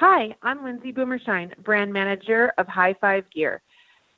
Hi, 0.00 0.34
I'm 0.42 0.64
Lindsay 0.64 0.92
Boomershine, 0.92 1.52
brand 1.62 1.92
manager 1.92 2.54
of 2.56 2.66
High 2.66 2.94
Five 3.02 3.24
Gear. 3.34 3.60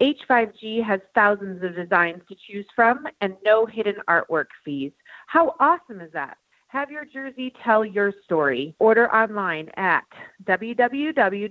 H5G 0.00 0.80
has 0.84 1.00
thousands 1.12 1.60
of 1.64 1.74
designs 1.74 2.22
to 2.28 2.36
choose 2.46 2.66
from 2.76 3.04
and 3.20 3.34
no 3.44 3.66
hidden 3.66 3.96
artwork 4.08 4.46
fees. 4.64 4.92
How 5.26 5.56
awesome 5.58 6.00
is 6.00 6.12
that? 6.12 6.36
Have 6.68 6.92
your 6.92 7.04
jersey 7.04 7.52
tell 7.64 7.84
your 7.84 8.12
story. 8.24 8.76
Order 8.78 9.12
online 9.12 9.70
at 9.76 10.04
www.high, 10.44 11.50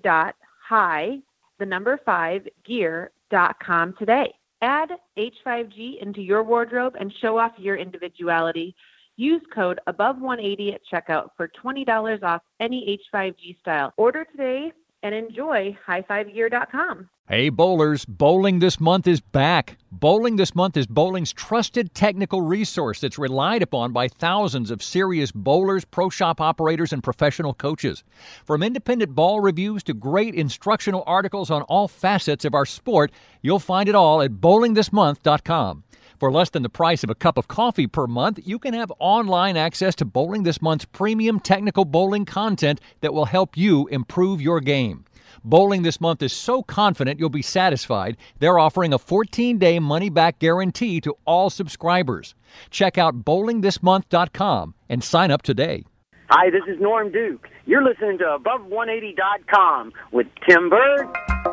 the 1.60 1.66
number 1.66 2.00
five, 2.06 2.48
gear.com 2.64 3.96
today. 4.00 4.34
Add 4.62 4.92
H5G 5.18 6.02
into 6.02 6.22
your 6.22 6.44
wardrobe 6.44 6.96
and 6.98 7.12
show 7.20 7.38
off 7.38 7.52
your 7.58 7.76
individuality. 7.76 8.78
Use 9.22 9.44
code 9.54 9.80
above 9.86 10.20
180 10.20 10.74
at 10.74 10.82
checkout 10.92 11.28
for 11.38 11.48
$20 11.64 12.24
off 12.24 12.42
any 12.60 13.00
H5G 13.14 13.60
style. 13.60 13.94
Order 13.96 14.26
today 14.26 14.72
and 15.04 15.14
enjoy 15.14 15.78
highfivegear.com. 15.88 17.08
Hey, 17.30 17.50
bowlers, 17.50 18.04
bowling 18.04 18.58
this 18.58 18.80
month 18.80 19.06
is 19.06 19.22
back. 19.22 19.78
Bowling 19.92 20.38
this 20.38 20.56
month 20.56 20.76
is 20.76 20.88
bowling's 20.88 21.32
trusted 21.32 21.94
technical 21.94 22.42
resource 22.42 23.00
that's 23.00 23.20
relied 23.20 23.62
upon 23.62 23.94
by 23.94 24.08
thousands 24.08 24.72
of 24.72 24.82
serious 24.82 25.32
bowlers, 25.32 25.86
pro 25.86 26.10
shop 26.10 26.42
operators, 26.42 26.92
and 26.92 27.04
professional 27.04 27.54
coaches. 27.54 28.04
From 28.44 28.64
independent 28.64 29.14
ball 29.14 29.40
reviews 29.40 29.84
to 29.84 29.94
great 29.94 30.34
instructional 30.34 31.04
articles 31.06 31.52
on 31.52 31.62
all 31.64 31.88
facets 31.88 32.44
of 32.44 32.56
our 32.56 32.66
sport, 32.66 33.12
you'll 33.44 33.60
find 33.60 33.88
it 33.88 33.94
all 33.94 34.24
at 34.24 34.32
bowlingthismonth.com. 34.32 35.84
For 36.22 36.32
less 36.32 36.52
than 36.52 36.62
the 36.62 36.70
price 36.70 37.04
of 37.04 37.10
a 37.10 37.16
cup 37.16 37.36
of 37.36 37.48
coffee 37.48 37.88
per 37.88 38.06
month, 38.06 38.42
you 38.46 38.60
can 38.60 38.76
have 38.76 38.94
online 39.00 39.58
access 39.58 39.96
to 39.96 40.06
Bowling 40.06 40.44
This 40.44 40.62
Month's 40.62 40.86
premium 40.86 41.40
technical 41.40 41.84
bowling 41.84 42.26
content 42.26 42.80
that 43.00 43.12
will 43.12 43.26
help 43.26 43.58
you 43.58 43.88
improve 43.88 44.40
your 44.40 44.60
game. 44.60 45.04
Bowling 45.44 45.82
This 45.82 46.00
Month 46.00 46.22
is 46.22 46.32
so 46.32 46.62
confident 46.62 47.20
you'll 47.20 47.30
be 47.30 47.42
satisfied, 47.42 48.18
they're 48.38 48.60
offering 48.60 48.94
a 48.94 49.00
14 49.00 49.58
day 49.58 49.80
money 49.80 50.12
back 50.12 50.38
guarantee 50.38 51.02
to 51.02 51.16
all 51.26 51.50
subscribers. 51.50 52.36
Check 52.70 53.00
out 53.00 53.26
bowlingthismonth.com 53.26 54.76
and 54.90 55.04
sign 55.04 55.32
up 55.32 55.42
today. 55.42 55.86
Hi, 56.30 56.52
this 56.52 56.62
is 56.68 56.80
Norm 56.80 57.12
Duke. 57.12 57.48
You're 57.66 57.84
listening 57.84 58.20
to 58.20 58.38
Above180.com 58.40 59.92
with 60.12 60.28
Tim 60.48 60.70
Berg. 60.70 61.51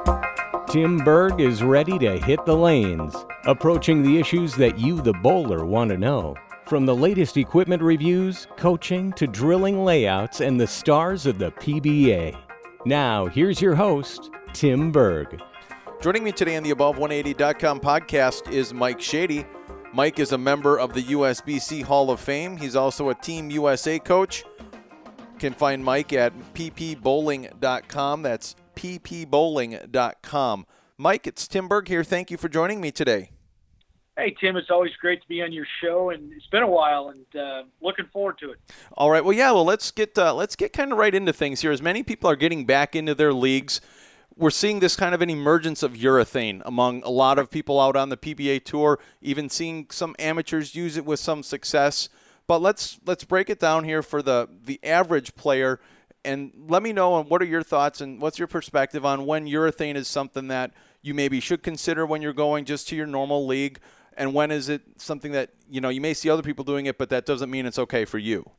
Tim 0.70 0.98
Berg 0.98 1.40
is 1.40 1.62
ready 1.62 1.98
to 1.98 2.18
hit 2.18 2.44
the 2.44 2.54
lanes, 2.54 3.16
approaching 3.46 4.02
the 4.02 4.18
issues 4.18 4.54
that 4.56 4.78
you, 4.78 5.00
the 5.00 5.14
bowler, 5.14 5.64
want 5.64 5.90
to 5.90 5.96
know. 5.96 6.36
From 6.66 6.84
the 6.84 6.94
latest 6.94 7.38
equipment 7.38 7.80
reviews, 7.82 8.46
coaching, 8.58 9.10
to 9.14 9.26
drilling 9.26 9.82
layouts, 9.82 10.42
and 10.42 10.60
the 10.60 10.66
stars 10.66 11.24
of 11.24 11.38
the 11.38 11.52
PBA. 11.52 12.38
Now, 12.84 13.24
here's 13.24 13.62
your 13.62 13.74
host, 13.74 14.28
Tim 14.52 14.92
Berg. 14.92 15.40
Joining 16.02 16.22
me 16.22 16.32
today 16.32 16.56
on 16.56 16.64
the 16.64 16.72
Above180.com 16.72 17.80
podcast 17.80 18.52
is 18.52 18.74
Mike 18.74 19.00
Shady. 19.00 19.46
Mike 19.94 20.18
is 20.18 20.32
a 20.32 20.38
member 20.38 20.78
of 20.78 20.92
the 20.92 21.02
USBC 21.02 21.82
Hall 21.82 22.10
of 22.10 22.20
Fame. 22.20 22.58
He's 22.58 22.76
also 22.76 23.08
a 23.08 23.14
Team 23.14 23.50
USA 23.50 23.98
coach. 23.98 24.44
You 24.60 25.38
can 25.38 25.54
find 25.54 25.82
Mike 25.82 26.12
at 26.12 26.34
ppbowling.com. 26.52 28.20
That's 28.20 28.54
ppbowling.com. 28.78 30.66
Mike, 30.96 31.26
it's 31.26 31.48
Tim 31.48 31.66
Berg 31.68 31.88
here. 31.88 32.04
Thank 32.04 32.30
you 32.30 32.36
for 32.36 32.48
joining 32.48 32.80
me 32.80 32.92
today. 32.92 33.30
Hey 34.16 34.34
Tim, 34.40 34.56
it's 34.56 34.70
always 34.70 34.90
great 35.00 35.22
to 35.22 35.28
be 35.28 35.42
on 35.42 35.52
your 35.52 35.66
show, 35.80 36.10
and 36.10 36.32
it's 36.32 36.46
been 36.48 36.64
a 36.64 36.68
while, 36.68 37.10
and 37.10 37.40
uh, 37.40 37.62
looking 37.80 38.06
forward 38.12 38.36
to 38.38 38.50
it. 38.50 38.58
All 38.96 39.10
right, 39.10 39.24
well, 39.24 39.32
yeah, 39.32 39.52
well, 39.52 39.64
let's 39.64 39.92
get 39.92 40.18
uh, 40.18 40.34
let's 40.34 40.56
get 40.56 40.72
kind 40.72 40.90
of 40.90 40.98
right 40.98 41.14
into 41.14 41.32
things 41.32 41.60
here. 41.60 41.70
As 41.70 41.80
many 41.80 42.02
people 42.02 42.28
are 42.28 42.34
getting 42.34 42.64
back 42.64 42.96
into 42.96 43.14
their 43.14 43.32
leagues, 43.32 43.80
we're 44.36 44.50
seeing 44.50 44.80
this 44.80 44.96
kind 44.96 45.14
of 45.14 45.22
an 45.22 45.30
emergence 45.30 45.84
of 45.84 45.92
urethane 45.92 46.62
among 46.64 47.02
a 47.04 47.10
lot 47.10 47.38
of 47.38 47.48
people 47.48 47.80
out 47.80 47.94
on 47.94 48.08
the 48.08 48.16
PBA 48.16 48.64
tour. 48.64 48.98
Even 49.22 49.48
seeing 49.48 49.86
some 49.90 50.16
amateurs 50.18 50.74
use 50.74 50.96
it 50.96 51.04
with 51.04 51.20
some 51.20 51.44
success. 51.44 52.08
But 52.48 52.60
let's 52.60 52.98
let's 53.06 53.22
break 53.24 53.48
it 53.50 53.60
down 53.60 53.84
here 53.84 54.02
for 54.02 54.20
the 54.20 54.48
the 54.64 54.80
average 54.82 55.36
player, 55.36 55.78
and 56.24 56.52
let 56.68 56.82
me 56.82 56.92
know 56.92 57.22
what 57.22 57.40
are 57.42 57.46
your 57.46 57.62
thoughts 57.62 58.00
and 58.00 58.20
what's 58.20 58.38
your 58.38 58.48
perspective 58.48 59.04
on 59.04 59.24
when 59.24 59.46
urethane 59.46 59.94
is 59.94 60.08
something 60.08 60.48
that 60.48 60.72
you 61.02 61.14
maybe 61.14 61.40
should 61.40 61.62
consider 61.62 62.04
when 62.04 62.22
you're 62.22 62.32
going 62.32 62.64
just 62.64 62.88
to 62.88 62.96
your 62.96 63.06
normal 63.06 63.46
league 63.46 63.78
and 64.18 64.34
when 64.34 64.50
is 64.50 64.68
it 64.68 64.82
something 64.96 65.32
that 65.32 65.50
you 65.70 65.80
know 65.80 65.88
you 65.88 66.00
may 66.00 66.12
see 66.12 66.28
other 66.28 66.42
people 66.42 66.64
doing 66.64 66.86
it, 66.86 66.98
but 66.98 67.08
that 67.08 67.24
doesn't 67.24 67.50
mean 67.50 67.64
it's 67.64 67.78
okay 67.78 68.04
for 68.04 68.18
you? 68.18 68.50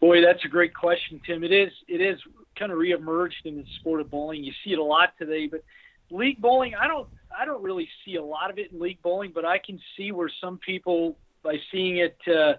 Boy, 0.00 0.22
that's 0.22 0.44
a 0.44 0.48
great 0.48 0.74
question, 0.74 1.20
Tim. 1.24 1.44
It 1.44 1.52
is. 1.52 1.70
It 1.86 2.00
is 2.00 2.18
kind 2.58 2.72
of 2.72 2.78
reemerged 2.78 3.44
in 3.44 3.56
the 3.56 3.64
sport 3.78 4.00
of 4.00 4.10
bowling. 4.10 4.42
You 4.42 4.52
see 4.64 4.72
it 4.72 4.78
a 4.78 4.84
lot 4.84 5.10
today, 5.18 5.48
but 5.48 5.62
league 6.10 6.40
bowling, 6.40 6.74
I 6.74 6.88
don't. 6.88 7.08
I 7.38 7.44
don't 7.44 7.62
really 7.62 7.88
see 8.04 8.16
a 8.16 8.24
lot 8.24 8.50
of 8.50 8.58
it 8.58 8.72
in 8.72 8.80
league 8.80 9.02
bowling, 9.02 9.32
but 9.34 9.44
I 9.44 9.58
can 9.58 9.78
see 9.96 10.12
where 10.12 10.30
some 10.40 10.58
people, 10.58 11.18
by 11.42 11.56
seeing 11.70 11.98
it 11.98 12.16
uh, 12.26 12.54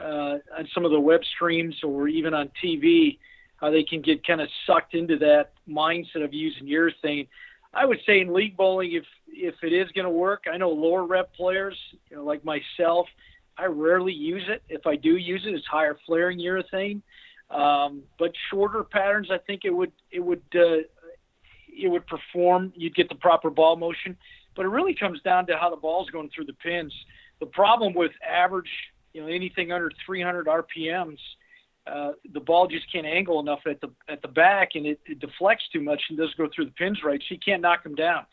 uh, 0.00 0.38
on 0.58 0.68
some 0.74 0.84
of 0.84 0.90
the 0.90 1.00
web 1.00 1.20
streams 1.24 1.76
or 1.82 2.08
even 2.08 2.34
on 2.34 2.50
TV, 2.62 3.18
how 3.56 3.70
they 3.70 3.82
can 3.82 4.00
get 4.00 4.26
kind 4.26 4.40
of 4.40 4.48
sucked 4.66 4.94
into 4.94 5.18
that 5.18 5.52
mindset 5.68 6.24
of 6.24 6.32
using 6.32 6.66
urethane. 6.66 7.28
I 7.72 7.84
would 7.84 7.98
say 8.04 8.20
in 8.20 8.32
league 8.32 8.56
bowling, 8.56 8.92
if 8.92 9.04
if 9.28 9.54
it 9.62 9.72
is 9.72 9.90
going 9.92 10.06
to 10.06 10.10
work, 10.10 10.44
I 10.52 10.56
know 10.56 10.70
lower 10.70 11.04
rep 11.06 11.32
players, 11.34 11.76
you 12.10 12.16
know, 12.16 12.24
like 12.24 12.44
myself, 12.44 13.06
I 13.56 13.66
rarely 13.66 14.12
use 14.12 14.44
it. 14.48 14.62
If 14.68 14.86
I 14.86 14.96
do 14.96 15.16
use 15.16 15.44
it, 15.46 15.54
it's 15.54 15.66
higher 15.66 15.96
flaring 16.06 16.38
urethane. 16.38 17.02
Um, 17.50 18.02
but 18.18 18.32
shorter 18.50 18.84
patterns, 18.84 19.28
I 19.30 19.38
think 19.38 19.64
it 19.64 19.70
would 19.70 19.92
it 20.10 20.20
would 20.20 20.42
uh, 20.54 20.82
it 21.68 21.88
would 21.88 22.06
perform. 22.06 22.72
You'd 22.76 22.94
get 22.94 23.08
the 23.08 23.14
proper 23.16 23.50
ball 23.50 23.76
motion, 23.76 24.16
but 24.56 24.64
it 24.64 24.68
really 24.68 24.94
comes 24.94 25.20
down 25.22 25.46
to 25.46 25.56
how 25.56 25.70
the 25.70 25.76
ball's 25.76 26.10
going 26.10 26.30
through 26.34 26.46
the 26.46 26.54
pins. 26.54 26.92
The 27.40 27.46
problem 27.46 27.94
with 27.94 28.12
average, 28.26 28.70
you 29.12 29.20
know, 29.20 29.26
anything 29.26 29.72
under 29.72 29.90
300 30.06 30.46
RPMs 30.46 31.18
uh, 31.86 32.12
the 32.32 32.40
ball 32.40 32.66
just 32.66 32.90
can't 32.92 33.06
angle 33.06 33.40
enough 33.40 33.60
at 33.66 33.80
the 33.80 33.90
at 34.08 34.20
the 34.22 34.28
back, 34.28 34.70
and 34.74 34.86
it, 34.86 35.00
it 35.06 35.18
deflects 35.18 35.64
too 35.72 35.80
much 35.80 36.00
and 36.08 36.18
doesn't 36.18 36.36
go 36.36 36.48
through 36.54 36.66
the 36.66 36.70
pins 36.72 37.00
right. 37.02 37.22
You 37.28 37.38
can't 37.44 37.62
knock 37.62 37.82
them 37.82 37.94
down. 37.94 38.26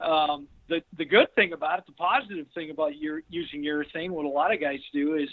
Um, 0.00 0.48
the 0.68 0.82
the 0.96 1.04
good 1.04 1.34
thing 1.34 1.52
about 1.52 1.78
it, 1.78 1.86
the 1.86 1.92
positive 1.92 2.46
thing 2.54 2.70
about 2.70 2.96
your 2.96 3.22
using 3.28 3.62
urethane, 3.62 4.10
what 4.10 4.26
a 4.26 4.28
lot 4.28 4.52
of 4.52 4.60
guys 4.60 4.80
do 4.92 5.14
is, 5.14 5.28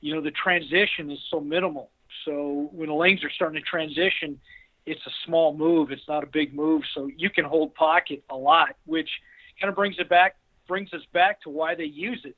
you 0.00 0.14
know, 0.14 0.20
the 0.20 0.32
transition 0.32 1.10
is 1.10 1.18
so 1.30 1.40
minimal. 1.40 1.90
So 2.24 2.68
when 2.72 2.88
the 2.88 2.94
lanes 2.94 3.22
are 3.24 3.30
starting 3.30 3.62
to 3.62 3.66
transition, 3.66 4.38
it's 4.84 5.04
a 5.06 5.12
small 5.24 5.56
move. 5.56 5.92
It's 5.92 6.08
not 6.08 6.24
a 6.24 6.26
big 6.26 6.52
move, 6.52 6.82
so 6.94 7.08
you 7.16 7.30
can 7.30 7.44
hold 7.44 7.74
pocket 7.74 8.22
a 8.28 8.36
lot, 8.36 8.76
which 8.86 9.08
kind 9.60 9.70
of 9.70 9.76
brings 9.76 9.96
it 9.98 10.08
back 10.08 10.36
brings 10.66 10.92
us 10.92 11.00
back 11.14 11.40
to 11.40 11.48
why 11.48 11.74
they 11.74 11.84
use 11.84 12.20
it, 12.24 12.36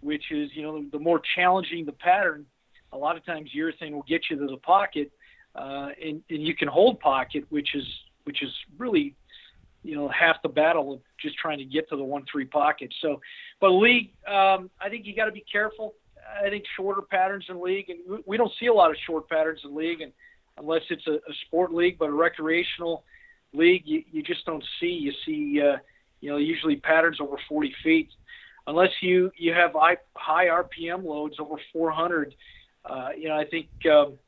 which 0.00 0.30
is 0.30 0.50
you 0.54 0.62
know 0.62 0.84
the, 0.90 0.98
more 0.98 1.20
challenging 1.34 1.84
the 1.84 1.92
pattern, 1.92 2.46
a 2.92 2.98
lot 2.98 3.16
of 3.16 3.24
times 3.24 3.50
urethane 3.56 3.92
will 3.92 4.04
get 4.08 4.22
you 4.30 4.38
to 4.38 4.46
the 4.46 4.56
pocket, 4.58 5.10
uh, 5.54 5.88
and, 6.02 6.22
and 6.30 6.42
you 6.42 6.54
can 6.54 6.68
hold 6.68 7.00
pocket, 7.00 7.44
which 7.50 7.74
is 7.74 7.84
which 8.24 8.42
is 8.42 8.52
really 8.76 9.14
you 9.82 9.96
know 9.96 10.08
half 10.08 10.36
the 10.42 10.48
battle 10.48 10.92
of 10.92 11.00
just 11.20 11.36
trying 11.38 11.58
to 11.58 11.64
get 11.64 11.88
to 11.88 11.96
the 11.96 12.04
one 12.04 12.24
three 12.30 12.44
pocket. 12.44 12.92
So, 13.00 13.20
but 13.60 13.70
league, 13.70 14.12
um, 14.26 14.70
I 14.80 14.88
think 14.88 15.06
you 15.06 15.14
got 15.14 15.26
to 15.26 15.32
be 15.32 15.44
careful. 15.50 15.94
I 16.44 16.50
think 16.50 16.64
shorter 16.76 17.02
patterns 17.02 17.46
in 17.48 17.62
league, 17.62 17.88
and 17.88 18.22
we 18.26 18.36
don't 18.36 18.52
see 18.60 18.66
a 18.66 18.72
lot 18.72 18.90
of 18.90 18.96
short 19.06 19.28
patterns 19.28 19.60
in 19.64 19.74
league, 19.74 20.02
and 20.02 20.12
unless 20.58 20.82
it's 20.90 21.06
a, 21.06 21.14
a 21.14 21.34
sport 21.46 21.72
league, 21.72 21.98
but 21.98 22.08
a 22.08 22.12
recreational 22.12 23.04
league, 23.52 23.82
you, 23.86 24.02
you 24.12 24.22
just 24.22 24.44
don't 24.44 24.64
see. 24.80 24.86
You 24.88 25.12
see, 25.24 25.60
uh, 25.60 25.78
you 26.20 26.30
know, 26.30 26.36
usually 26.36 26.76
patterns 26.76 27.18
over 27.20 27.36
40 27.48 27.74
feet. 27.82 28.08
Unless 28.68 28.90
you 29.00 29.32
you 29.38 29.54
have 29.54 29.72
high, 30.14 30.46
RPM 30.46 31.02
loads 31.02 31.36
over 31.40 31.54
400, 31.72 32.34
uh, 32.84 33.08
you 33.16 33.26
know, 33.26 33.34
I 33.34 33.46
think 33.46 33.66
um, 33.90 34.18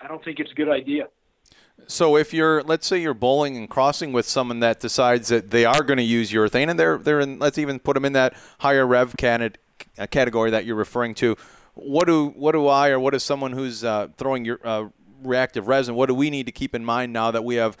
I 0.00 0.06
don't 0.06 0.24
think 0.24 0.38
it's 0.38 0.52
a 0.52 0.54
good 0.54 0.68
idea. 0.68 1.08
So 1.88 2.16
if 2.16 2.32
you're, 2.32 2.62
let's 2.62 2.86
say 2.86 2.98
you're 2.98 3.14
bowling 3.14 3.56
and 3.56 3.68
crossing 3.68 4.12
with 4.12 4.26
someone 4.26 4.60
that 4.60 4.78
decides 4.78 5.28
that 5.28 5.50
they 5.50 5.64
are 5.64 5.82
going 5.82 5.96
to 5.96 6.04
use 6.04 6.30
urethane, 6.30 6.70
and 6.70 6.78
they're 6.78 6.98
they're 6.98 7.18
in, 7.18 7.40
let's 7.40 7.58
even 7.58 7.80
put 7.80 7.94
them 7.94 8.04
in 8.04 8.12
that 8.12 8.34
higher 8.60 8.86
rev 8.86 9.16
candid, 9.16 9.58
uh, 9.98 10.06
category 10.06 10.52
that 10.52 10.64
you're 10.64 10.76
referring 10.76 11.16
to. 11.16 11.36
What 11.74 12.06
do 12.06 12.28
what 12.28 12.52
do 12.52 12.68
I 12.68 12.90
or 12.90 13.00
what 13.00 13.12
is 13.12 13.24
someone 13.24 13.52
who's 13.52 13.82
uh, 13.82 14.06
throwing 14.16 14.44
your 14.44 14.60
uh, 14.62 14.90
reactive 15.24 15.66
resin? 15.66 15.96
What 15.96 16.06
do 16.06 16.14
we 16.14 16.30
need 16.30 16.46
to 16.46 16.52
keep 16.52 16.76
in 16.76 16.84
mind 16.84 17.12
now 17.12 17.32
that 17.32 17.42
we 17.42 17.56
have, 17.56 17.76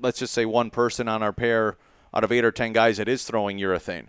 let's 0.00 0.20
just 0.20 0.32
say, 0.32 0.46
one 0.46 0.70
person 0.70 1.06
on 1.06 1.22
our 1.22 1.34
pair 1.34 1.76
out 2.14 2.24
of 2.24 2.32
eight 2.32 2.46
or 2.46 2.50
ten 2.50 2.72
guys 2.72 2.96
that 2.96 3.08
is 3.08 3.24
throwing 3.24 3.58
urethane? 3.58 4.06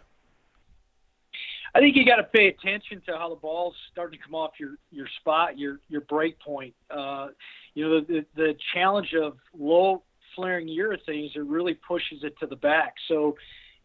I 1.75 1.80
think 1.80 1.95
you 1.95 2.06
got 2.06 2.18
to 2.18 2.24
pay 2.24 2.48
attention 2.48 3.01
to 3.07 3.18
how 3.18 3.30
the 3.30 3.36
ball's 3.36 3.75
starting 3.92 4.19
to 4.19 4.25
come 4.25 4.36
off 4.36 4.51
your 4.60 4.75
your 4.92 5.07
spot, 5.19 5.57
your 5.57 5.80
your 5.89 6.01
break 6.01 6.39
point. 6.39 6.74
Uh, 6.89 7.27
you 7.75 7.88
know, 7.88 8.01
the, 8.01 8.25
the 8.36 8.56
challenge 8.74 9.13
of 9.21 9.38
low 9.57 10.04
flaring 10.36 10.68
urethanes 10.68 11.36
it 11.36 11.45
really 11.45 11.74
pushes 11.74 12.24
it 12.24 12.33
to 12.39 12.48
the 12.48 12.56
back. 12.56 12.94
So 13.07 13.36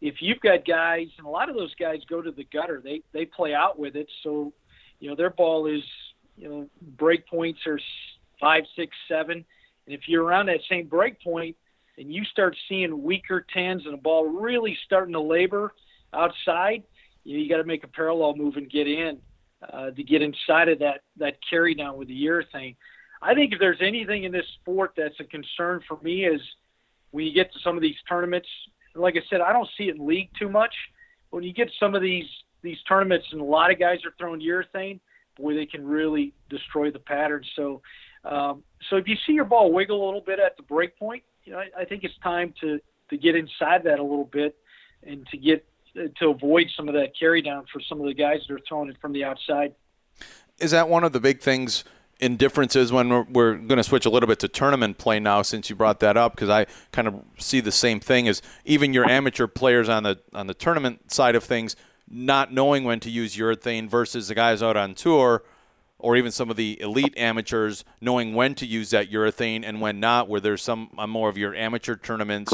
if 0.01 0.15
you've 0.19 0.39
got 0.39 0.65
guys, 0.65 1.07
and 1.17 1.27
a 1.27 1.29
lot 1.29 1.49
of 1.49 1.55
those 1.55 1.73
guys 1.75 1.99
go 2.09 2.21
to 2.21 2.31
the 2.31 2.45
gutter, 2.51 2.81
they 2.83 3.01
they 3.13 3.25
play 3.25 3.53
out 3.53 3.77
with 3.77 3.95
it. 3.95 4.07
So 4.23 4.53
you 4.99 5.09
know 5.09 5.15
their 5.15 5.29
ball 5.29 5.67
is 5.67 5.83
you 6.37 6.49
know 6.49 6.69
break 6.97 7.27
points 7.27 7.59
are 7.67 7.79
five, 8.39 8.63
six, 8.75 8.95
seven, 9.07 9.45
And 9.85 9.95
if 9.95 10.01
you're 10.07 10.23
around 10.23 10.47
that 10.47 10.59
same 10.69 10.87
break 10.87 11.21
point 11.21 11.55
and 11.97 12.13
you 12.13 12.23
start 12.25 12.55
seeing 12.67 13.03
weaker 13.03 13.45
tens 13.53 13.83
and 13.85 13.93
a 13.93 13.97
ball 13.97 14.27
really 14.27 14.77
starting 14.85 15.13
to 15.13 15.21
labor 15.21 15.73
outside, 16.13 16.83
you, 17.25 17.37
know, 17.37 17.43
you 17.43 17.49
got 17.49 17.57
to 17.57 17.65
make 17.65 17.83
a 17.83 17.87
parallel 17.87 18.35
move 18.35 18.55
and 18.55 18.69
get 18.69 18.87
in 18.87 19.19
uh, 19.73 19.91
to 19.91 20.03
get 20.03 20.21
inside 20.21 20.69
of 20.69 20.79
that 20.79 21.01
that 21.17 21.35
carry 21.49 21.75
down 21.75 21.97
with 21.97 22.07
the 22.07 22.25
urethane. 22.25 22.75
I 23.21 23.33
think 23.33 23.51
if 23.51 23.59
there's 23.59 23.81
anything 23.81 24.23
in 24.23 24.31
this 24.31 24.45
sport 24.61 24.93
that's 24.95 25.19
a 25.19 25.23
concern 25.25 25.81
for 25.87 25.97
me 26.01 26.25
is 26.25 26.41
when 27.11 27.25
you 27.25 27.33
get 27.33 27.51
to 27.53 27.59
some 27.63 27.75
of 27.75 27.81
these 27.81 27.95
tournaments. 28.07 28.47
Like 28.93 29.15
I 29.15 29.21
said, 29.29 29.41
I 29.41 29.51
don't 29.51 29.67
see 29.77 29.85
it 29.85 29.95
in 29.95 30.07
league 30.07 30.29
too 30.39 30.47
much. 30.47 30.73
When 31.31 31.43
you 31.43 31.53
get 31.53 31.69
some 31.79 31.95
of 31.95 32.01
these 32.01 32.25
these 32.61 32.77
tournaments 32.87 33.25
and 33.31 33.41
a 33.41 33.43
lot 33.43 33.71
of 33.71 33.79
guys 33.79 33.99
are 34.05 34.13
throwing 34.17 34.41
urethane, 34.41 34.99
boy, 35.37 35.53
they 35.53 35.65
can 35.65 35.85
really 35.85 36.33
destroy 36.49 36.91
the 36.91 36.99
pattern. 36.99 37.43
So, 37.55 37.81
um, 38.23 38.63
so 38.89 38.95
if 38.95 39.07
you 39.07 39.15
see 39.27 39.33
your 39.33 39.45
ball 39.45 39.71
wiggle 39.71 40.03
a 40.03 40.05
little 40.05 40.21
bit 40.21 40.39
at 40.39 40.57
the 40.57 40.63
break 40.63 40.97
point, 40.97 41.23
you 41.43 41.53
know, 41.53 41.59
I, 41.59 41.81
I 41.81 41.85
think 41.85 42.03
it's 42.03 42.17
time 42.23 42.53
to 42.61 42.79
to 43.09 43.17
get 43.17 43.35
inside 43.35 43.83
that 43.83 43.99
a 43.99 44.03
little 44.03 44.29
bit 44.31 44.57
and 45.03 45.27
to 45.27 45.37
get 45.37 45.65
to 45.95 46.29
avoid 46.29 46.67
some 46.75 46.87
of 46.87 46.93
that 46.95 47.17
carry 47.17 47.41
down 47.41 47.65
for 47.71 47.81
some 47.81 47.99
of 47.99 48.07
the 48.07 48.13
guys 48.13 48.41
that 48.47 48.53
are 48.53 48.59
throwing 48.67 48.89
it 48.89 48.97
from 49.01 49.13
the 49.13 49.23
outside. 49.23 49.73
Is 50.59 50.71
that 50.71 50.89
one 50.89 51.03
of 51.03 51.13
the 51.13 51.19
big 51.19 51.41
things 51.41 51.83
in 52.19 52.37
differences 52.37 52.91
when 52.91 53.09
we're, 53.09 53.25
we're 53.29 53.53
going 53.55 53.77
to 53.77 53.83
switch 53.83 54.05
a 54.05 54.09
little 54.09 54.27
bit 54.27 54.39
to 54.39 54.47
tournament 54.47 54.97
play 54.97 55.19
now 55.19 55.41
since 55.41 55.69
you 55.69 55.75
brought 55.75 55.99
that 55.99 56.15
up 56.15 56.33
because 56.33 56.49
I 56.49 56.65
kind 56.91 57.07
of 57.07 57.21
see 57.37 57.59
the 57.59 57.71
same 57.71 57.99
thing 57.99 58.27
as 58.27 58.41
even 58.63 58.93
your 58.93 59.09
amateur 59.09 59.47
players 59.47 59.89
on 59.89 60.03
the 60.03 60.19
on 60.33 60.47
the 60.47 60.53
tournament 60.53 61.11
side 61.11 61.35
of 61.35 61.43
things 61.43 61.75
not 62.07 62.53
knowing 62.53 62.83
when 62.83 62.99
to 63.01 63.09
use 63.09 63.35
urethane 63.35 63.89
versus 63.89 64.27
the 64.27 64.35
guys 64.35 64.63
out 64.63 64.77
on 64.77 64.95
tour 64.95 65.43
or 65.99 66.15
even 66.15 66.31
some 66.31 66.49
of 66.49 66.55
the 66.55 66.79
elite 66.81 67.13
amateurs 67.17 67.83
knowing 67.99 68.33
when 68.33 68.55
to 68.55 68.65
use 68.65 68.91
that 68.91 69.11
urethane 69.11 69.63
and 69.65 69.81
when 69.81 69.99
not 69.99 70.29
where 70.29 70.39
there's 70.39 70.61
some 70.61 70.89
uh, 70.97 71.07
more 71.07 71.27
of 71.27 71.37
your 71.37 71.53
amateur 71.53 71.95
tournaments 71.95 72.53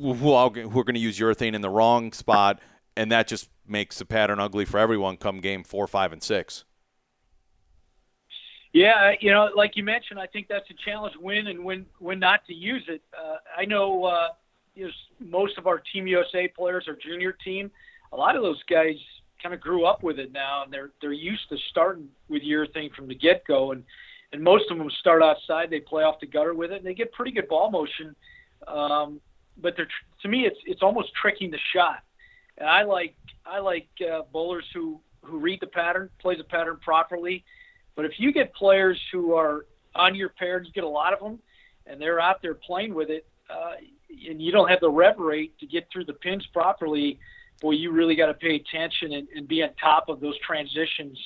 who, 0.00 0.32
are 0.32 0.50
going 0.50 0.94
to 0.94 1.00
use 1.00 1.18
urethane 1.18 1.54
in 1.54 1.60
the 1.60 1.70
wrong 1.70 2.12
spot 2.12 2.60
and 2.96 3.10
that 3.12 3.26
just 3.26 3.48
makes 3.66 3.98
the 3.98 4.04
pattern 4.04 4.38
ugly 4.38 4.64
for 4.64 4.78
everyone 4.78 5.16
come 5.16 5.40
game 5.40 5.64
four 5.64 5.86
five 5.86 6.12
and 6.12 6.22
six 6.22 6.64
yeah, 8.76 9.12
you 9.20 9.30
know, 9.30 9.48
like 9.56 9.74
you 9.74 9.82
mentioned, 9.82 10.20
I 10.20 10.26
think 10.26 10.48
that's 10.48 10.68
a 10.68 10.74
challenge 10.84 11.14
when 11.18 11.46
and 11.46 11.64
when 11.64 11.86
when 11.98 12.18
not 12.18 12.44
to 12.46 12.52
use 12.52 12.82
it. 12.88 13.00
Uh, 13.18 13.36
I 13.56 13.64
know, 13.64 14.04
uh, 14.04 14.28
you 14.74 14.84
know 14.84 14.90
most 15.18 15.56
of 15.56 15.66
our 15.66 15.78
Team 15.78 16.06
USA 16.06 16.46
players, 16.46 16.84
our 16.86 16.94
junior 16.94 17.32
team, 17.32 17.70
a 18.12 18.16
lot 18.18 18.36
of 18.36 18.42
those 18.42 18.62
guys 18.64 18.96
kind 19.42 19.54
of 19.54 19.62
grew 19.62 19.86
up 19.86 20.02
with 20.02 20.18
it 20.18 20.30
now, 20.30 20.62
and 20.62 20.70
they're 20.70 20.90
they're 21.00 21.14
used 21.14 21.48
to 21.48 21.56
starting 21.70 22.06
with 22.28 22.42
urethane 22.42 22.94
from 22.94 23.08
the 23.08 23.14
get 23.14 23.46
go, 23.46 23.72
and 23.72 23.82
and 24.34 24.42
most 24.42 24.70
of 24.70 24.76
them 24.76 24.90
start 25.00 25.22
outside, 25.22 25.70
they 25.70 25.80
play 25.80 26.02
off 26.02 26.20
the 26.20 26.26
gutter 26.26 26.52
with 26.52 26.70
it, 26.70 26.76
and 26.76 26.84
they 26.84 26.92
get 26.92 27.10
pretty 27.12 27.30
good 27.30 27.48
ball 27.48 27.70
motion. 27.70 28.14
Um, 28.68 29.22
but 29.60 29.74
they're 29.76 29.88
to 30.22 30.28
me, 30.28 30.46
it's 30.46 30.58
it's 30.64 30.82
almost 30.82 31.14
tricking 31.20 31.50
the 31.50 31.58
shot. 31.74 32.02
And 32.58 32.68
I 32.68 32.82
like 32.82 33.14
I 33.44 33.58
like 33.60 33.88
uh, 34.00 34.22
bowlers 34.32 34.64
who 34.72 35.00
who 35.22 35.38
read 35.38 35.60
the 35.60 35.66
pattern, 35.66 36.08
plays 36.20 36.38
the 36.38 36.44
pattern 36.44 36.78
properly 36.82 37.44
but 37.96 38.04
if 38.04 38.12
you 38.18 38.32
get 38.32 38.54
players 38.54 39.00
who 39.10 39.34
are 39.34 39.66
on 39.94 40.14
your 40.14 40.28
pair, 40.28 40.62
you 40.62 40.70
get 40.70 40.84
a 40.84 40.88
lot 40.88 41.12
of 41.14 41.18
them, 41.18 41.40
and 41.86 42.00
they're 42.00 42.20
out 42.20 42.42
there 42.42 42.54
playing 42.54 42.94
with 42.94 43.08
it, 43.08 43.26
uh, 43.50 43.72
and 44.28 44.40
you 44.40 44.52
don't 44.52 44.68
have 44.68 44.80
the 44.80 44.90
rev 44.90 45.18
rate 45.18 45.58
to 45.58 45.66
get 45.66 45.88
through 45.90 46.04
the 46.04 46.12
pins 46.12 46.46
properly, 46.52 47.18
boy, 47.60 47.72
you 47.72 47.90
really 47.90 48.14
got 48.14 48.26
to 48.26 48.34
pay 48.34 48.56
attention 48.56 49.14
and, 49.14 49.26
and 49.34 49.48
be 49.48 49.62
on 49.62 49.70
top 49.80 50.10
of 50.10 50.20
those 50.20 50.38
transitions 50.46 51.18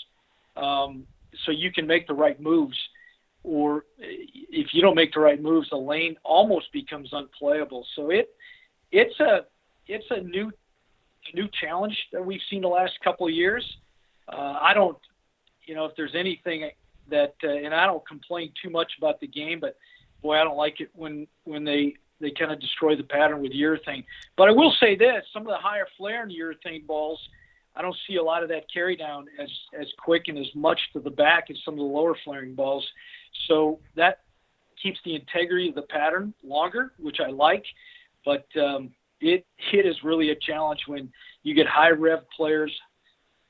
um, 0.57 1.05
so 1.45 1.51
you 1.51 1.73
can 1.73 1.87
make 1.87 2.07
the 2.07 2.15
right 2.15 2.41
moves. 2.41 2.79
Or 3.43 3.85
if 3.99 4.75
you 4.75 4.83
don't 4.83 4.95
make 4.95 5.15
the 5.15 5.21
right 5.21 5.41
moves, 5.41 5.71
the 5.71 5.77
lane 5.77 6.17
almost 6.25 6.73
becomes 6.73 7.09
unplayable. 7.13 7.87
So 7.97 8.11
it 8.11 8.31
it's 8.93 9.19
a 9.21 9.47
it's 9.87 10.07
a 10.11 10.21
new 10.21 10.53
new 11.35 11.49
challenge 11.61 11.97
that 12.13 12.25
we've 12.25 12.41
seen 12.51 12.63
the 12.63 12.69
last 12.69 12.95
couple 13.03 13.27
of 13.27 13.33
years. 13.33 13.65
Uh, 14.29 14.59
I 14.61 14.75
don't 14.75 14.99
you 15.71 15.77
know, 15.77 15.85
if 15.85 15.95
there's 15.97 16.17
anything 16.17 16.69
that, 17.11 17.35
uh, 17.45 17.49
and 17.49 17.73
I 17.73 17.87
don't 17.87 18.07
complain 18.07 18.53
too 18.61 18.71
much 18.71 18.91
about 18.99 19.21
the 19.21 19.29
game, 19.29 19.61
but 19.61 19.77
boy, 20.21 20.35
I 20.35 20.43
don't 20.43 20.57
like 20.57 20.81
it 20.81 20.91
when 20.95 21.29
when 21.45 21.65
they 21.65 21.95
they 22.21 22.33
kind 22.33 22.51
of 22.51 22.61
destroy 22.61 22.97
the 22.97 23.05
pattern 23.05 23.41
with 23.41 23.53
urethane. 23.53 24.05
But 24.37 24.49
I 24.49 24.51
will 24.51 24.75
say 24.81 24.97
this: 24.97 25.25
some 25.33 25.43
of 25.43 25.49
the 25.49 25.59
higher 25.59 25.87
flaring 25.97 26.35
urethane 26.37 26.89
balls, 26.89 27.21
I 27.77 27.83
don't 27.83 27.97
see 28.09 28.17
a 28.17 28.23
lot 28.23 28.43
of 28.43 28.49
that 28.49 28.65
carry 28.73 28.97
down 28.97 29.27
as 29.41 29.49
as 29.81 29.87
quick 29.99 30.25
and 30.27 30.39
as 30.39 30.53
much 30.57 30.81
to 30.93 30.99
the 30.99 31.11
back 31.11 31.51
as 31.51 31.57
some 31.65 31.75
of 31.75 31.79
the 31.79 31.85
lower 31.85 32.17
flaring 32.25 32.57
balls. 32.57 32.85
So 33.49 33.81
that 33.97 34.21
keeps 34.83 34.99
the 35.05 35.15
integrity 35.15 35.69
of 35.69 35.75
the 35.75 35.83
pattern 35.83 36.35
longer, 36.43 36.93
which 36.99 37.19
I 37.21 37.31
like. 37.31 37.65
But 38.25 38.47
um, 38.61 38.91
it 39.21 39.47
it 39.73 39.87
is 39.87 39.97
really 40.05 40.31
a 40.31 40.37
challenge 40.37 40.81
when 40.87 41.11
you 41.43 41.55
get 41.55 41.67
high 41.67 41.91
rev 41.91 42.21
players, 42.37 42.73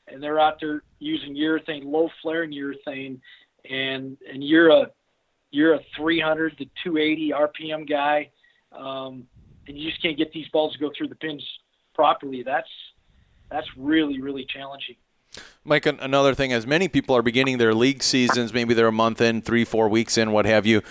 and 0.09 0.23
they're 0.23 0.41
out 0.41 0.59
there 0.61 0.83
using 0.99 1.35
urethane, 1.35 1.85
low 1.85 2.09
flaring 2.23 2.53
urethane, 2.53 3.21
and 3.69 4.17
and 4.33 4.45
you're 4.45 4.71
a 4.71 4.91
you're 5.51 5.75
a 5.75 5.81
300 5.97 6.59
to 6.59 6.65
280 6.85 7.33
RPM 7.33 7.89
guy, 7.89 8.31
um, 8.73 9.27
and 9.67 9.77
you 9.77 9.91
just 9.91 10.01
can't 10.01 10.17
get 10.17 10.33
these 10.33 10.47
balls 10.49 10.73
to 10.75 10.79
go 10.79 10.91
through 10.97 11.09
the 11.09 11.17
pins 11.17 11.45
properly. 11.95 12.43
That's 12.43 12.69
that's 13.51 13.67
really 13.77 14.21
really 14.21 14.47
challenging. 14.49 14.97
Mike, 15.63 15.85
another 15.85 16.35
thing, 16.35 16.53
as 16.53 16.67
many 16.67 16.89
people 16.89 17.15
are 17.15 17.23
beginning 17.23 17.59
their 17.59 17.75
league 17.75 18.03
seasons, 18.03 18.53
maybe 18.55 18.73
they're 18.73 18.89
a 18.89 18.93
month 18.93 19.21
in, 19.21 19.43
three, 19.43 19.65
four 19.65 19.89
weeks 19.89 20.17
in, 20.17 20.33
what 20.33 20.47
have 20.47 20.65
you, 20.65 20.83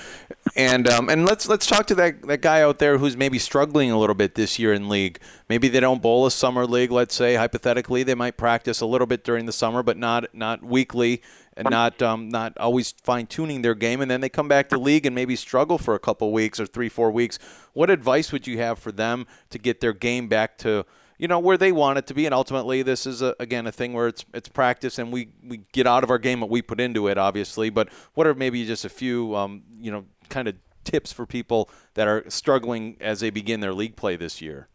and 0.56 0.88
um, 0.88 1.10
and 1.10 1.26
let's 1.26 1.50
let's 1.50 1.66
talk 1.66 1.88
to 1.88 1.96
that 1.96 2.22
that 2.28 2.42
guy 2.42 2.62
out 2.62 2.78
there 2.78 3.00
who's 3.00 3.18
maybe 3.18 3.40
struggling 3.40 3.90
a 3.90 3.98
little 3.98 4.16
bit 4.16 4.36
this 4.36 4.60
year 4.60 4.72
in 4.72 4.88
league. 4.88 5.20
Maybe 5.50 5.68
they 5.68 5.80
don't 5.80 6.02
bowl 6.02 6.26
a 6.28 6.32
summer 6.32 6.68
league. 6.68 6.92
Let's 6.92 7.16
say 7.16 7.36
hypothetically, 7.36 8.04
they 8.04 8.16
might 8.16 8.38
practice 8.38 8.80
a 8.80 8.86
little 8.86 9.08
bit 9.08 9.24
during 9.24 9.48
the 9.48 9.52
summer, 9.52 9.82
but 9.82 9.98
not 9.98 10.34
not 10.36 10.64
weekly 10.64 11.24
and 11.58 11.70
not 11.70 12.02
um, 12.02 12.30
not 12.30 12.58
always 12.58 12.92
fine 12.92 13.26
tuning 13.26 13.64
their 13.64 13.76
game, 13.76 14.02
and 14.02 14.10
then 14.10 14.22
they 14.22 14.30
come 14.30 14.48
back 14.48 14.70
to 14.70 14.78
league 14.78 15.06
and 15.06 15.16
maybe 15.16 15.36
struggle 15.36 15.78
for 15.78 15.96
a 15.96 16.00
couple 16.00 16.32
weeks 16.32 16.60
or 16.60 16.66
three, 16.66 16.90
four 16.90 17.12
weeks. 17.12 17.40
What 17.74 17.90
advice 17.90 18.32
would 18.32 18.48
you 18.48 18.60
have 18.60 18.80
for 18.80 18.92
them 18.92 19.28
to 19.50 19.58
get 19.58 19.82
their 19.82 19.94
game 19.94 20.28
back 20.28 20.58
to 20.60 20.86
you 21.20 21.28
know 21.28 21.38
where 21.38 21.58
they 21.58 21.72
want 21.72 22.00
it 22.00 22.08
to 22.08 22.16
be 22.16 22.26
and 22.26 22.34
ultimately 22.34 22.82
this 22.82 23.06
is 23.06 23.22
a, 23.22 23.36
again 23.40 23.68
a 23.68 23.72
thing 23.72 23.94
where 23.94 24.08
it's 24.08 24.26
it's 24.34 24.50
practice 24.50 24.98
and 24.98 25.12
we 25.12 25.30
we 25.44 25.62
get 25.72 25.86
out 25.86 26.04
of 26.04 26.10
our 26.10 26.18
game 26.18 26.40
what 26.40 26.50
we 26.50 26.64
put 26.64 26.80
into 26.80 27.08
it 27.08 27.18
obviously 27.20 27.70
but 27.70 27.90
what 28.16 28.26
are 28.26 28.34
maybe 28.34 28.66
just 28.66 28.86
a 28.86 28.90
few 28.90 29.36
um, 29.36 29.62
you 29.80 29.92
know 29.92 30.06
kind 30.30 30.48
of 30.48 30.56
tips 30.84 31.12
for 31.12 31.28
people 31.28 31.70
that 31.94 32.08
are 32.08 32.24
struggling 32.30 32.98
as 33.00 33.20
they 33.20 33.30
begin 33.30 33.60
their 33.60 33.74
league 33.74 33.96
play 33.96 34.16
this 34.16 34.42
year 34.42 34.68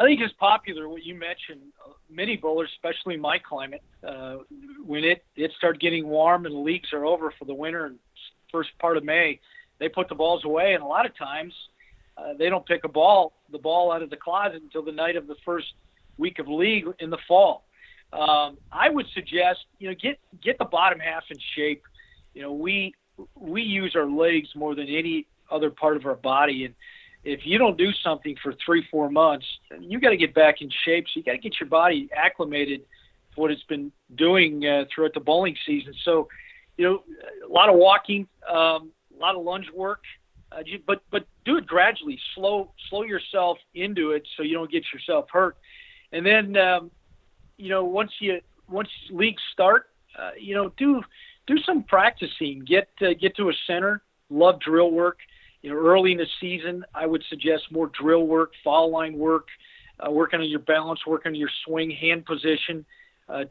I 0.00 0.04
think 0.04 0.20
it's 0.20 0.32
popular 0.34 0.88
what 0.88 1.02
you 1.02 1.16
mentioned. 1.16 1.60
Many 2.08 2.36
bowlers, 2.36 2.70
especially 2.72 3.16
my 3.16 3.38
climate, 3.40 3.82
uh, 4.06 4.36
when 4.86 5.02
it 5.02 5.24
it 5.34 5.50
started 5.58 5.80
getting 5.80 6.06
warm 6.06 6.46
and 6.46 6.54
the 6.54 6.58
leagues 6.60 6.92
are 6.92 7.04
over 7.04 7.34
for 7.36 7.44
the 7.44 7.52
winter 7.54 7.86
and 7.86 7.98
first 8.52 8.70
part 8.78 8.96
of 8.96 9.02
May, 9.02 9.40
they 9.80 9.88
put 9.88 10.08
the 10.08 10.14
balls 10.14 10.44
away, 10.44 10.74
and 10.74 10.84
a 10.84 10.86
lot 10.86 11.04
of 11.04 11.16
times 11.16 11.52
uh, 12.18 12.34
they 12.38 12.48
don't 12.48 12.66
pick 12.66 12.84
a 12.84 12.88
ball, 12.88 13.32
the 13.52 13.58
ball 13.58 13.92
out 13.92 14.02
of 14.02 14.10
the 14.10 14.16
closet 14.16 14.62
until 14.62 14.82
the 14.82 14.92
night 14.92 15.16
of 15.16 15.26
the 15.26 15.36
first 15.44 15.74
week 16.16 16.38
of 16.38 16.48
league 16.48 16.84
in 16.98 17.10
the 17.10 17.18
fall. 17.28 17.64
Um, 18.12 18.58
I 18.72 18.88
would 18.88 19.06
suggest, 19.14 19.60
you 19.78 19.88
know, 19.88 19.94
get 20.00 20.18
get 20.42 20.58
the 20.58 20.64
bottom 20.64 20.98
half 20.98 21.24
in 21.30 21.36
shape. 21.54 21.82
You 22.34 22.42
know, 22.42 22.52
we 22.52 22.94
we 23.34 23.62
use 23.62 23.94
our 23.94 24.06
legs 24.06 24.48
more 24.54 24.74
than 24.74 24.88
any 24.88 25.26
other 25.50 25.70
part 25.70 25.96
of 25.96 26.06
our 26.06 26.14
body, 26.14 26.64
and 26.64 26.74
if 27.24 27.40
you 27.44 27.58
don't 27.58 27.76
do 27.76 27.92
something 27.92 28.34
for 28.42 28.54
three 28.64 28.86
four 28.90 29.10
months, 29.10 29.46
you 29.80 30.00
got 30.00 30.10
to 30.10 30.16
get 30.16 30.34
back 30.34 30.62
in 30.62 30.70
shape. 30.84 31.04
So 31.06 31.18
you 31.18 31.22
got 31.22 31.32
to 31.32 31.38
get 31.38 31.60
your 31.60 31.68
body 31.68 32.08
acclimated 32.16 32.80
to 33.34 33.40
what 33.40 33.50
it's 33.50 33.62
been 33.64 33.92
doing 34.16 34.66
uh, 34.66 34.84
throughout 34.92 35.14
the 35.14 35.20
bowling 35.20 35.56
season. 35.66 35.92
So, 36.04 36.28
you 36.76 36.84
know, 36.84 37.02
a 37.46 37.52
lot 37.52 37.68
of 37.68 37.76
walking, 37.76 38.26
um, 38.48 38.92
a 39.14 39.20
lot 39.20 39.34
of 39.34 39.42
lunge 39.44 39.66
work, 39.74 40.02
uh, 40.52 40.62
but 40.86 41.02
but 41.10 41.26
do 41.48 41.56
it 41.56 41.66
gradually. 41.66 42.18
Slow 42.34 42.70
slow 42.90 43.02
yourself 43.04 43.56
into 43.74 44.10
it 44.10 44.28
so 44.36 44.42
you 44.42 44.52
don't 44.54 44.70
get 44.70 44.84
yourself 44.92 45.26
hurt. 45.32 45.56
And 46.12 46.24
then 46.24 46.56
um, 46.56 46.90
you 47.56 47.70
know 47.70 47.84
once 47.84 48.12
you 48.20 48.40
once 48.68 48.90
leagues 49.10 49.42
start, 49.52 49.86
uh, 50.18 50.32
you 50.38 50.54
know 50.54 50.72
do 50.76 51.02
do 51.46 51.56
some 51.64 51.82
practicing. 51.84 52.64
Get 52.66 52.88
uh, 53.00 53.14
get 53.18 53.34
to 53.36 53.48
a 53.48 53.52
center. 53.66 54.02
Love 54.28 54.60
drill 54.60 54.90
work. 54.90 55.18
You 55.62 55.70
know 55.70 55.76
early 55.76 56.12
in 56.12 56.18
the 56.18 56.26
season, 56.38 56.84
I 56.94 57.06
would 57.06 57.24
suggest 57.30 57.72
more 57.72 57.90
drill 57.98 58.26
work, 58.26 58.52
foul 58.62 58.90
line 58.90 59.16
work, 59.16 59.48
uh, 60.06 60.10
working 60.10 60.40
on 60.40 60.48
your 60.48 60.60
balance, 60.60 61.00
working 61.06 61.30
on 61.30 61.36
your 61.36 61.50
swing, 61.64 61.90
hand 61.90 62.26
position. 62.26 62.84
Uh, 63.26 63.44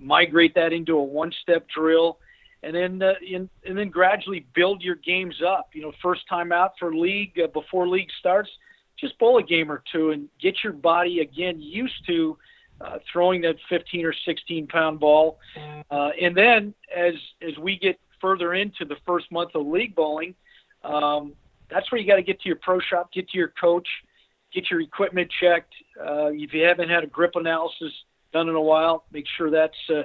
migrate 0.00 0.54
that 0.54 0.72
into 0.72 0.96
a 0.96 1.02
one-step 1.02 1.66
drill 1.68 2.18
and 2.64 2.74
then 2.74 3.02
uh, 3.02 3.12
in, 3.26 3.48
and 3.66 3.76
then 3.78 3.90
gradually 3.90 4.46
build 4.54 4.82
your 4.82 4.96
games 4.96 5.36
up. 5.46 5.68
You 5.74 5.82
know, 5.82 5.92
first 6.02 6.22
time 6.28 6.50
out 6.52 6.72
for 6.78 6.94
league 6.94 7.38
uh, 7.42 7.48
before 7.48 7.86
league 7.88 8.10
starts, 8.18 8.50
just 8.98 9.18
bowl 9.18 9.38
a 9.38 9.42
game 9.42 9.70
or 9.70 9.82
two 9.92 10.10
and 10.12 10.28
get 10.40 10.54
your 10.64 10.72
body 10.72 11.20
again 11.20 11.60
used 11.60 12.06
to 12.06 12.38
uh, 12.80 12.98
throwing 13.12 13.40
that 13.42 13.56
15 13.68 14.04
or 14.04 14.14
16 14.26 14.66
pound 14.66 15.00
ball. 15.00 15.38
Uh, 15.90 16.10
and 16.20 16.36
then 16.36 16.74
as 16.94 17.14
as 17.42 17.56
we 17.58 17.78
get 17.78 17.98
further 18.20 18.54
into 18.54 18.84
the 18.84 18.96
first 19.06 19.30
month 19.30 19.50
of 19.54 19.66
league 19.66 19.94
bowling, 19.94 20.34
Um, 20.82 21.34
that's 21.70 21.90
where 21.90 22.00
you 22.00 22.06
got 22.06 22.16
to 22.16 22.22
get 22.22 22.40
to 22.42 22.48
your 22.48 22.60
pro 22.62 22.78
shop, 22.80 23.12
get 23.12 23.28
to 23.30 23.38
your 23.38 23.52
coach, 23.60 23.88
get 24.52 24.70
your 24.70 24.80
equipment 24.80 25.30
checked. 25.40 25.74
Uh, 25.98 26.28
if 26.32 26.52
you 26.52 26.62
haven't 26.62 26.90
had 26.90 27.02
a 27.04 27.06
grip 27.06 27.32
analysis 27.36 27.92
done 28.32 28.48
in 28.48 28.54
a 28.54 28.60
while, 28.60 29.04
make 29.12 29.24
sure 29.36 29.50
that's 29.50 29.76
uh, 29.90 30.02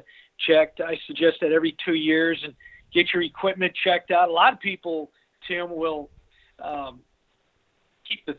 checked. 0.48 0.82
I 0.82 0.98
suggest 1.08 1.38
that 1.42 1.52
every 1.52 1.76
two 1.84 1.96
years 1.96 2.40
and 2.44 2.54
get 2.94 3.14
your 3.14 3.24
equipment 3.24 3.74
checked 3.84 4.12
out. 4.12 4.30
A 4.30 4.32
lot 4.32 4.54
of 4.54 4.60
people, 4.60 5.12
Tim, 5.48 5.76
will 5.76 6.10
um, 6.64 7.00
keep 8.08 8.26
the, 8.26 8.36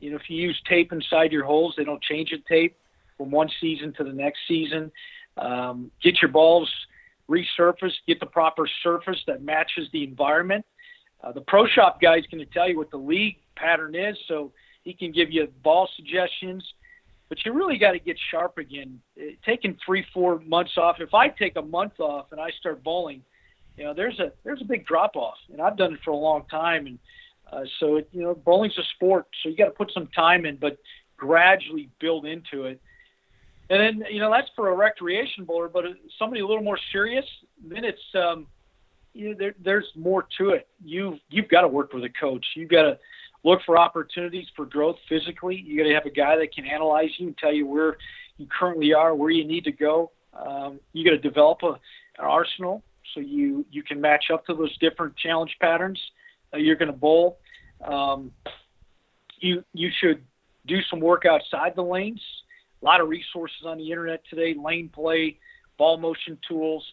you 0.00 0.10
know, 0.10 0.16
if 0.16 0.22
you 0.28 0.36
use 0.36 0.60
tape 0.68 0.92
inside 0.92 1.32
your 1.32 1.44
holes, 1.44 1.74
they 1.76 1.84
don't 1.84 2.02
change 2.02 2.30
the 2.30 2.38
tape 2.48 2.76
from 3.16 3.30
one 3.30 3.48
season 3.60 3.92
to 3.94 4.04
the 4.04 4.12
next 4.12 4.38
season. 4.46 4.90
Um, 5.36 5.90
get 6.02 6.20
your 6.22 6.30
balls 6.30 6.70
resurfaced, 7.28 7.96
get 8.06 8.20
the 8.20 8.26
proper 8.26 8.68
surface 8.82 9.18
that 9.26 9.42
matches 9.42 9.88
the 9.92 10.04
environment. 10.04 10.64
Uh, 11.22 11.32
the 11.32 11.40
pro 11.42 11.66
shop 11.66 12.00
guy 12.00 12.16
is 12.16 12.24
going 12.30 12.44
to 12.44 12.52
tell 12.52 12.68
you 12.68 12.76
what 12.76 12.90
the 12.90 12.96
league 12.96 13.36
pattern 13.56 13.94
is, 13.94 14.16
so 14.28 14.52
he 14.84 14.92
can 14.94 15.12
give 15.12 15.30
you 15.30 15.48
ball 15.62 15.88
suggestions. 15.96 16.64
But 17.28 17.44
you 17.44 17.52
really 17.52 17.76
got 17.76 17.92
to 17.92 17.98
get 17.98 18.16
sharp 18.30 18.58
again. 18.58 19.00
It, 19.16 19.34
uh, 19.34 19.46
taking 19.46 19.76
three, 19.84 20.04
four 20.14 20.40
months 20.40 20.72
off. 20.76 20.96
If 21.00 21.14
I 21.14 21.28
take 21.28 21.56
a 21.56 21.62
month 21.62 22.00
off 22.00 22.32
and 22.32 22.40
I 22.40 22.50
start 22.58 22.82
bowling, 22.82 23.22
you 23.76 23.84
know, 23.84 23.94
there's 23.94 24.18
a 24.18 24.32
there's 24.44 24.60
a 24.60 24.64
big 24.64 24.86
drop 24.86 25.14
off, 25.14 25.36
and 25.52 25.60
I've 25.60 25.76
done 25.76 25.94
it 25.94 26.00
for 26.04 26.10
a 26.10 26.16
long 26.16 26.44
time. 26.50 26.86
And 26.86 26.98
uh, 27.52 27.64
so, 27.78 27.96
it, 27.96 28.08
you 28.12 28.22
know, 28.22 28.34
bowling's 28.34 28.76
a 28.78 28.82
sport, 28.94 29.26
so 29.42 29.48
you 29.48 29.56
got 29.56 29.66
to 29.66 29.70
put 29.70 29.92
some 29.92 30.08
time 30.08 30.44
in, 30.46 30.56
but 30.56 30.78
gradually 31.16 31.88
build 32.00 32.26
into 32.26 32.64
it. 32.64 32.80
And 33.70 33.80
then, 33.80 34.04
you 34.10 34.20
know, 34.20 34.30
that's 34.30 34.48
for 34.56 34.68
a 34.68 34.74
recreation 34.74 35.44
bowler, 35.44 35.68
but 35.68 35.84
somebody 36.18 36.40
a 36.40 36.46
little 36.46 36.62
more 36.62 36.78
serious, 36.90 37.26
then 37.62 37.84
it's 37.84 38.00
um, 38.14 38.46
you 39.12 39.30
know, 39.30 39.36
there, 39.38 39.54
there's 39.62 39.86
more 39.94 40.26
to 40.38 40.50
it. 40.50 40.68
You 40.84 41.18
you've 41.28 41.48
got 41.48 41.62
to 41.62 41.68
work 41.68 41.92
with 41.92 42.04
a 42.04 42.08
coach. 42.08 42.44
You've 42.54 42.70
got 42.70 42.82
to 42.82 42.98
look 43.44 43.60
for 43.64 43.78
opportunities 43.78 44.46
for 44.56 44.66
growth 44.66 44.96
physically. 45.08 45.62
You 45.64 45.78
got 45.78 45.88
to 45.88 45.94
have 45.94 46.06
a 46.06 46.10
guy 46.10 46.36
that 46.36 46.54
can 46.54 46.66
analyze 46.66 47.10
you 47.18 47.28
and 47.28 47.38
tell 47.38 47.52
you 47.52 47.66
where 47.66 47.96
you 48.36 48.46
currently 48.46 48.92
are, 48.92 49.14
where 49.14 49.30
you 49.30 49.46
need 49.46 49.64
to 49.64 49.72
go. 49.72 50.10
Um, 50.34 50.80
you 50.92 51.04
got 51.04 51.10
to 51.10 51.18
develop 51.18 51.62
a, 51.62 51.72
an 52.18 52.24
arsenal 52.24 52.82
so 53.14 53.20
you 53.20 53.64
you 53.70 53.82
can 53.82 54.00
match 54.00 54.26
up 54.32 54.44
to 54.46 54.54
those 54.54 54.76
different 54.78 55.16
challenge 55.16 55.56
patterns 55.60 56.00
you're 56.54 56.76
going 56.76 56.90
to 56.90 56.96
bowl. 56.96 57.38
Um, 57.84 58.32
you 59.38 59.64
you 59.72 59.90
should 60.00 60.24
do 60.66 60.78
some 60.90 61.00
work 61.00 61.24
outside 61.26 61.74
the 61.76 61.82
lanes. 61.82 62.22
A 62.80 62.84
lot 62.84 63.00
of 63.00 63.08
resources 63.08 63.66
on 63.66 63.78
the 63.78 63.90
internet 63.90 64.22
today, 64.30 64.54
lane 64.58 64.88
play, 64.88 65.38
ball 65.76 65.98
motion 65.98 66.38
tools 66.48 66.84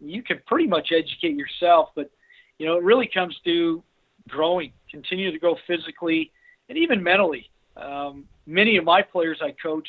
you 0.00 0.22
can 0.22 0.40
pretty 0.46 0.66
much 0.66 0.92
educate 0.92 1.36
yourself, 1.36 1.90
but 1.94 2.10
you 2.58 2.66
know, 2.66 2.76
it 2.76 2.82
really 2.82 3.08
comes 3.12 3.38
to 3.44 3.82
growing, 4.28 4.72
continue 4.90 5.30
to 5.30 5.38
grow 5.38 5.56
physically 5.66 6.32
and 6.68 6.78
even 6.78 7.02
mentally. 7.02 7.50
Um, 7.76 8.24
many 8.46 8.76
of 8.76 8.84
my 8.84 9.02
players 9.02 9.40
I 9.42 9.52
coach, 9.52 9.88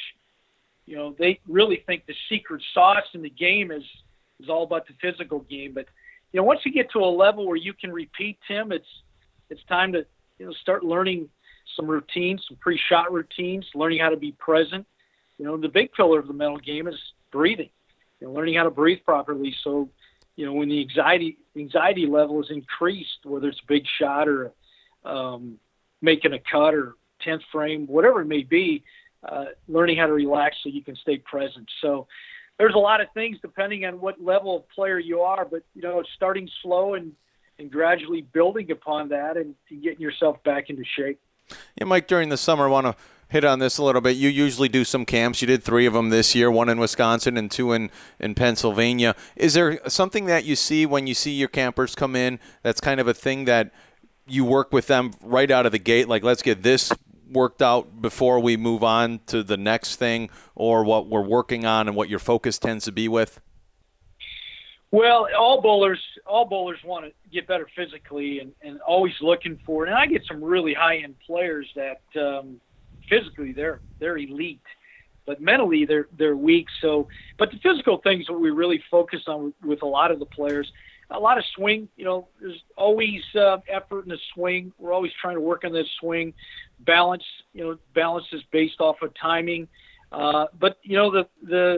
you 0.86 0.96
know, 0.96 1.16
they 1.18 1.40
really 1.48 1.84
think 1.88 2.06
the 2.06 2.16
secret 2.30 2.62
sauce 2.74 3.06
in 3.14 3.22
the 3.22 3.30
game 3.30 3.72
is 3.72 3.84
is 4.40 4.50
all 4.50 4.64
about 4.64 4.88
the 4.88 4.94
physical 5.02 5.40
game. 5.42 5.74
But 5.74 5.86
you 6.32 6.40
know, 6.40 6.44
once 6.44 6.62
you 6.64 6.72
get 6.72 6.92
to 6.92 7.00
a 7.00 7.12
level 7.12 7.48
where 7.48 7.58
you 7.58 7.74
can 7.74 7.92
repeat, 7.92 8.38
Tim, 8.48 8.72
it's 8.72 8.86
it's 9.50 9.64
time 9.66 9.94
to 9.94 10.06
you 10.40 10.46
know 10.46 10.54
start 10.54 10.84
learning 10.84 11.30
some 11.76 11.88
routines, 11.88 12.44
some 12.48 12.58
pre-shot 12.58 13.12
routines, 13.12 13.66
learning 13.76 14.00
how 14.00 14.10
to 14.10 14.18
be 14.18 14.32
present. 14.34 14.86
You 15.38 15.46
know, 15.46 15.58
the 15.58 15.70
big 15.70 15.92
pillar 15.94 16.20
of 16.20 16.28
the 16.28 16.34
mental 16.34 16.58
game 16.58 16.88
is 16.88 17.00
breathing. 17.32 17.70
You 18.20 18.28
know, 18.28 18.34
learning 18.34 18.56
how 18.56 18.64
to 18.64 18.72
breathe 18.72 19.00
properly 19.06 19.56
so 19.64 19.90
you 20.36 20.46
know, 20.46 20.54
when 20.54 20.70
the 20.70 20.80
anxiety 20.80 21.38
anxiety 21.56 22.06
level 22.06 22.42
is 22.42 22.50
increased, 22.50 23.20
whether 23.26 23.48
it's 23.48 23.60
a 23.60 23.68
big 23.68 23.86
shot 24.00 24.28
or 24.28 24.52
um, 25.04 25.58
making 26.02 26.34
a 26.34 26.40
cut 26.40 26.74
or 26.74 26.96
tenth 27.22 27.44
frame, 27.52 27.88
whatever 27.88 28.22
it 28.22 28.26
may 28.26 28.44
be, 28.44 28.84
uh, 29.28 29.46
learning 29.68 29.98
how 29.98 30.08
to 30.08 30.14
relax 30.14 30.58
so 30.64 30.70
you 30.70 30.84
can 30.84 30.96
stay 30.96 31.18
present. 31.18 31.68
So 31.82 32.08
there's 32.58 32.76
a 32.76 32.80
lot 32.80 33.02
of 33.02 33.08
things 33.14 33.38
depending 33.42 33.86
on 33.86 34.00
what 34.00 34.22
level 34.22 34.58
of 34.58 34.70
player 34.70 35.00
you 35.00 35.22
are, 35.22 35.46
but 35.46 35.64
you 35.76 35.82
know, 35.82 36.04
starting 36.16 36.50
slow 36.62 36.96
and 36.96 37.14
and 37.60 37.72
gradually 37.72 38.22
building 38.22 38.72
upon 38.72 39.10
that 39.10 39.38
and 39.38 39.54
getting 39.84 40.02
yourself 40.02 40.44
back 40.44 40.70
into 40.70 40.84
shape. 40.84 41.20
Yeah, 41.76 41.86
Mike. 41.86 42.08
During 42.08 42.30
the 42.30 42.38
summer, 42.38 42.66
I 42.66 42.70
want 42.70 42.88
to 42.88 42.96
hit 43.32 43.46
on 43.46 43.60
this 43.60 43.78
a 43.78 43.84
little 43.84 44.02
bit. 44.02 44.18
You 44.18 44.30
usually 44.30 44.68
do 44.68 44.84
some 44.84 45.06
camps. 45.06 45.42
You 45.42 45.48
did 45.48 45.64
three 45.64 45.86
of 45.86 45.94
them 45.94 46.10
this 46.10 46.36
year, 46.36 46.52
one 46.52 46.70
in 46.70 46.80
Wisconsin 46.80 47.38
and 47.38 47.50
two 47.50 47.72
in, 47.72 47.90
in 48.20 48.36
Pennsylvania. 48.36 49.16
Is 49.36 49.54
there 49.54 49.80
something 49.88 50.26
that 50.26 50.44
you 50.44 50.56
see 50.56 50.86
when 50.86 51.08
you 51.08 51.14
see 51.14 51.32
your 51.32 51.48
campers 51.48 51.96
come 51.96 52.16
in 52.16 52.40
that's 52.62 52.82
kind 52.82 53.00
of 53.00 53.08
a 53.08 53.14
thing 53.14 53.46
that 53.46 53.72
you 54.32 54.46
work 54.46 54.72
with 54.72 54.88
them 54.88 55.12
right 55.22 55.50
out 55.50 55.66
of 55.66 55.72
the 55.72 55.80
gate? 55.80 56.08
Like, 56.08 56.24
let's 56.24 56.42
get 56.42 56.64
this 56.64 56.92
worked 57.32 57.62
out 57.62 58.02
before 58.02 58.40
we 58.40 58.58
move 58.58 58.84
on 58.84 59.20
to 59.28 59.44
the 59.44 59.58
next 59.58 59.96
thing 59.96 60.30
or 60.56 60.84
what 60.84 61.08
we're 61.08 61.22
working 61.22 61.66
on 61.66 61.88
and 61.88 61.96
what 61.96 62.10
your 62.10 62.20
focus 62.20 62.60
tends 62.60 62.86
to 62.86 62.92
be 62.92 63.08
with? 63.08 63.40
Well, 64.92 65.30
all 65.38 65.62
bowlers, 65.62 66.02
all 66.26 66.46
bowlers 66.46 66.80
want 66.84 67.06
to 67.06 67.14
get 67.32 67.48
better 67.48 67.68
physically 67.76 68.40
and, 68.40 68.52
and 68.62 68.82
always 68.82 69.14
looking 69.22 69.58
for 69.66 69.86
it. 69.86 69.90
And 69.90 69.98
I 69.98 70.06
get 70.06 70.24
some 70.28 70.44
really 70.44 70.74
high 70.74 70.98
end 70.98 71.16
players 71.26 71.72
that 71.76 72.02
um, 72.22 72.60
physically 73.08 73.54
they're 73.54 73.80
they're 74.00 74.18
elite, 74.18 74.60
but 75.26 75.40
mentally 75.40 75.86
they're 75.86 76.08
they're 76.18 76.36
weak. 76.36 76.68
So, 76.82 77.08
but 77.38 77.52
the 77.52 77.58
physical 77.60 78.00
things 78.00 78.28
that 78.28 78.34
we 78.34 78.52
really 78.52 78.84
focus 78.92 79.22
on 79.28 79.46
with, 79.46 79.54
with 79.64 79.82
a 79.82 79.88
lot 79.88 80.12
of 80.12 80.20
the 80.20 80.26
players. 80.26 80.70
A 81.12 81.20
lot 81.20 81.38
of 81.38 81.44
swing, 81.56 81.90
you 81.98 82.06
know. 82.06 82.28
There's 82.40 82.62
always 82.78 83.22
uh, 83.36 83.58
effort 83.68 84.04
in 84.04 84.10
the 84.10 84.18
swing. 84.34 84.72
We're 84.78 84.94
always 84.94 85.12
trying 85.22 85.36
to 85.36 85.42
work 85.42 85.64
on 85.66 85.74
this 85.74 85.88
swing. 86.00 86.34
Balance, 86.86 87.24
you 87.54 87.64
know, 87.64 87.78
balance 87.94 88.26
is 88.32 88.42
based 88.52 88.80
off 88.80 88.98
of 89.02 89.12
timing. 89.22 89.68
Uh, 90.12 90.46
but 90.60 90.78
you 90.84 90.98
know, 90.98 91.12
the 91.12 91.28
the 91.44 91.78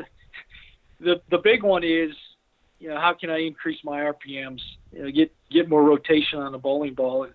the 0.99 1.21
the 1.29 1.37
big 1.37 1.63
one 1.63 1.83
is 1.83 2.11
you 2.83 2.89
know, 2.89 2.99
how 2.99 3.13
can 3.13 3.29
I 3.29 3.39
increase 3.39 3.79
my 3.85 4.01
RPMs? 4.01 4.59
You 4.91 5.03
know, 5.03 5.11
get 5.11 5.33
get 5.49 5.69
more 5.69 5.83
rotation 5.83 6.39
on 6.39 6.51
the 6.51 6.57
bowling 6.57 6.93
ball. 6.93 7.27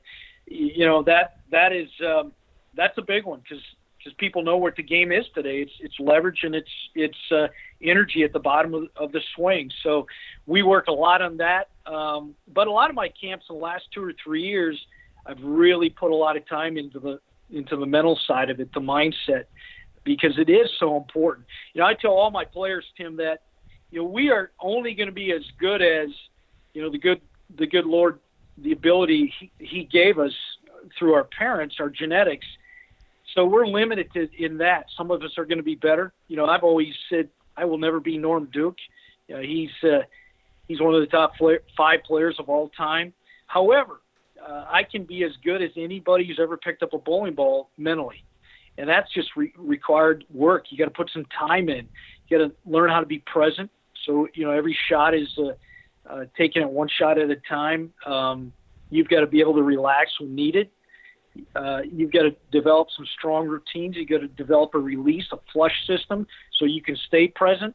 You 0.47 0.87
know 0.87 1.03
that 1.05 1.41
that 1.51 1.73
is 1.73 1.89
um, 2.07 2.33
that's 2.77 2.97
a 2.99 3.03
big 3.03 3.25
one 3.25 3.41
because 3.41 3.65
because 3.99 4.13
people 4.19 4.43
know 4.43 4.57
what 4.57 4.77
the 4.77 4.83
game 4.83 5.11
is 5.11 5.25
today. 5.35 5.61
It's 5.61 5.73
it's 5.81 5.95
leverage 5.99 6.41
and 6.43 6.55
it's 6.55 6.71
it's 6.95 7.33
uh, 7.33 7.49
energy 7.83 8.25
at 8.25 8.33
the 8.35 8.39
bottom 8.39 8.75
of, 8.75 8.85
of 8.97 9.13
the 9.13 9.21
swing. 9.35 9.71
So 9.83 10.07
we 10.47 10.63
work 10.63 10.89
a 10.89 10.93
lot 10.93 11.23
on 11.23 11.39
that. 11.39 11.69
Um, 11.89 12.35
but 12.53 12.67
a 12.67 12.71
lot 12.71 12.91
of 12.91 12.97
my 12.97 13.09
camps 13.09 13.47
in 13.49 13.57
the 13.57 13.63
last 13.63 13.85
two 13.95 14.03
or 14.03 14.13
three 14.23 14.43
years, 14.43 14.79
I've 15.27 15.43
really 15.43 15.91
put 15.91 16.11
a 16.11 16.15
lot 16.15 16.37
of 16.37 16.47
time 16.49 16.77
into 16.77 16.99
the 16.99 17.21
into 17.51 17.77
the 17.77 17.87
mental 17.87 18.19
side 18.27 18.51
of 18.51 18.61
it, 18.61 18.73
the 18.75 18.81
mindset, 18.81 19.45
because 20.05 20.39
it 20.39 20.51
is 20.51 20.69
so 20.79 20.99
important. 20.99 21.47
You 21.73 21.81
know, 21.81 21.87
I 21.87 21.95
tell 21.95 22.13
all 22.13 22.31
my 22.31 22.45
players, 22.45 22.85
Tim, 22.97 23.17
that 23.17 23.43
you 23.91 24.01
know 24.01 24.09
we 24.09 24.31
are 24.31 24.51
only 24.61 24.95
going 24.95 25.09
to 25.09 25.15
be 25.15 25.33
as 25.33 25.43
good 25.59 25.81
as 25.81 26.09
you 26.75 26.83
know 26.83 26.91
the 26.91 26.99
good 26.99 27.21
the 27.57 27.67
good 27.67 27.87
Lord, 27.87 28.19
the 28.59 28.73
ability 28.73 29.33
he, 29.39 29.51
he 29.59 29.85
gave 29.85 30.19
us 30.19 30.33
through 30.99 31.15
our 31.15 31.25
parents, 31.25 31.77
our 31.81 31.89
genetics 31.89 32.47
so 33.35 33.45
we're 33.45 33.67
limited 33.67 34.13
to, 34.15 34.29
in 34.37 34.59
that. 34.59 34.87
Some 34.97 35.11
of 35.11 35.23
us 35.23 35.33
are 35.39 35.45
going 35.45 35.59
to 35.59 35.65
be 35.65 35.75
better. 35.75 36.13
You 36.29 36.37
know, 36.37 36.47
I've 36.47 36.63
always 36.63 36.95
said 37.09 37.29
I 37.57 37.65
will 37.65 37.79
never 37.79 38.01
be 38.01 38.17
Norm 38.17 38.49
Duke. 38.53 38.79
You 39.29 39.37
know, 39.37 39.43
he's 39.43 39.71
uh, 39.83 40.01
he's 40.69 40.81
one 40.81 40.95
of 40.95 41.01
the 41.01 41.07
top 41.07 41.33
five 41.77 42.01
players 42.05 42.37
of 42.39 42.49
all 42.49 42.69
time. 42.71 43.13
However, 43.47 44.01
uh, 44.47 44.67
I 44.71 44.85
can 44.85 45.05
be 45.05 45.25
as 45.25 45.33
good 45.43 45.63
as 45.63 45.71
anybody 45.77 46.27
who's 46.27 46.39
ever 46.41 46.57
picked 46.57 46.83
up 46.83 46.93
a 46.93 46.99
bowling 46.99 47.35
ball 47.35 47.71
mentally, 47.77 48.25
and 48.77 48.89
that's 48.89 49.13
just 49.13 49.31
re- 49.37 49.53
required 49.57 50.25
work. 50.33 50.67
You 50.71 50.79
got 50.79 50.85
to 50.85 50.91
put 50.91 51.11
some 51.13 51.27
time 51.37 51.69
in. 51.69 51.89
You 52.29 52.39
got 52.39 52.45
to 52.45 52.55
learn 52.65 52.91
how 52.91 53.01
to 53.01 53.07
be 53.07 53.19
present. 53.21 53.71
So 54.07 54.29
you 54.35 54.45
know, 54.45 54.53
every 54.53 54.77
shot 54.89 55.15
is 55.15 55.29
uh, 55.39 55.53
uh, 56.09 56.25
taken 56.37 56.63
at 56.63 56.71
one 56.71 56.89
shot 56.89 57.19
at 57.19 57.31
a 57.31 57.37
time. 57.49 57.93
Um, 58.07 58.53
you've 58.91 59.09
got 59.09 59.21
to 59.21 59.27
be 59.27 59.41
able 59.41 59.55
to 59.55 59.63
relax 59.63 60.13
when 60.21 60.35
needed 60.35 60.71
uh, 61.55 61.81
you've 61.91 62.13
got 62.13 62.23
to 62.23 62.35
develop 62.51 62.89
some 62.97 63.07
strong 63.19 63.47
routines. 63.47 63.97
You've 63.97 64.09
got 64.09 64.21
to 64.21 64.29
develop 64.29 64.75
a 64.75 64.79
release, 64.79 65.27
a 65.33 65.39
flush 65.53 65.75
system, 65.87 66.27
so 66.59 66.65
you 66.65 66.83
can 66.83 66.97
stay 67.07 67.29
present. 67.29 67.75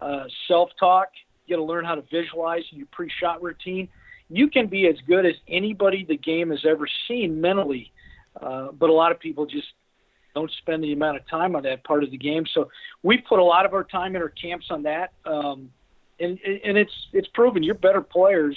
Uh, 0.00 0.24
self-talk. 0.48 1.08
You 1.14 1.29
got 1.50 1.56
to 1.56 1.64
learn 1.64 1.84
how 1.84 1.94
to 1.94 2.02
visualize 2.10 2.62
your 2.70 2.86
pre-shot 2.90 3.42
routine. 3.42 3.88
You 4.28 4.48
can 4.48 4.68
be 4.68 4.86
as 4.86 4.96
good 5.06 5.26
as 5.26 5.34
anybody 5.48 6.04
the 6.08 6.16
game 6.16 6.50
has 6.50 6.64
ever 6.64 6.86
seen 7.08 7.40
mentally, 7.40 7.92
uh, 8.40 8.68
but 8.72 8.88
a 8.88 8.92
lot 8.92 9.12
of 9.12 9.20
people 9.20 9.44
just 9.44 9.66
don't 10.34 10.50
spend 10.58 10.84
the 10.84 10.92
amount 10.92 11.16
of 11.16 11.28
time 11.28 11.56
on 11.56 11.64
that 11.64 11.82
part 11.84 12.04
of 12.04 12.10
the 12.10 12.16
game. 12.16 12.44
So 12.54 12.70
we 13.02 13.18
put 13.18 13.40
a 13.40 13.44
lot 13.44 13.66
of 13.66 13.74
our 13.74 13.84
time 13.84 14.14
in 14.14 14.22
our 14.22 14.28
camps 14.28 14.66
on 14.70 14.84
that, 14.84 15.12
um, 15.24 15.70
and 16.20 16.38
and 16.40 16.78
it's 16.78 16.92
it's 17.12 17.28
proven 17.34 17.62
you're 17.62 17.74
better 17.74 18.00
players 18.00 18.56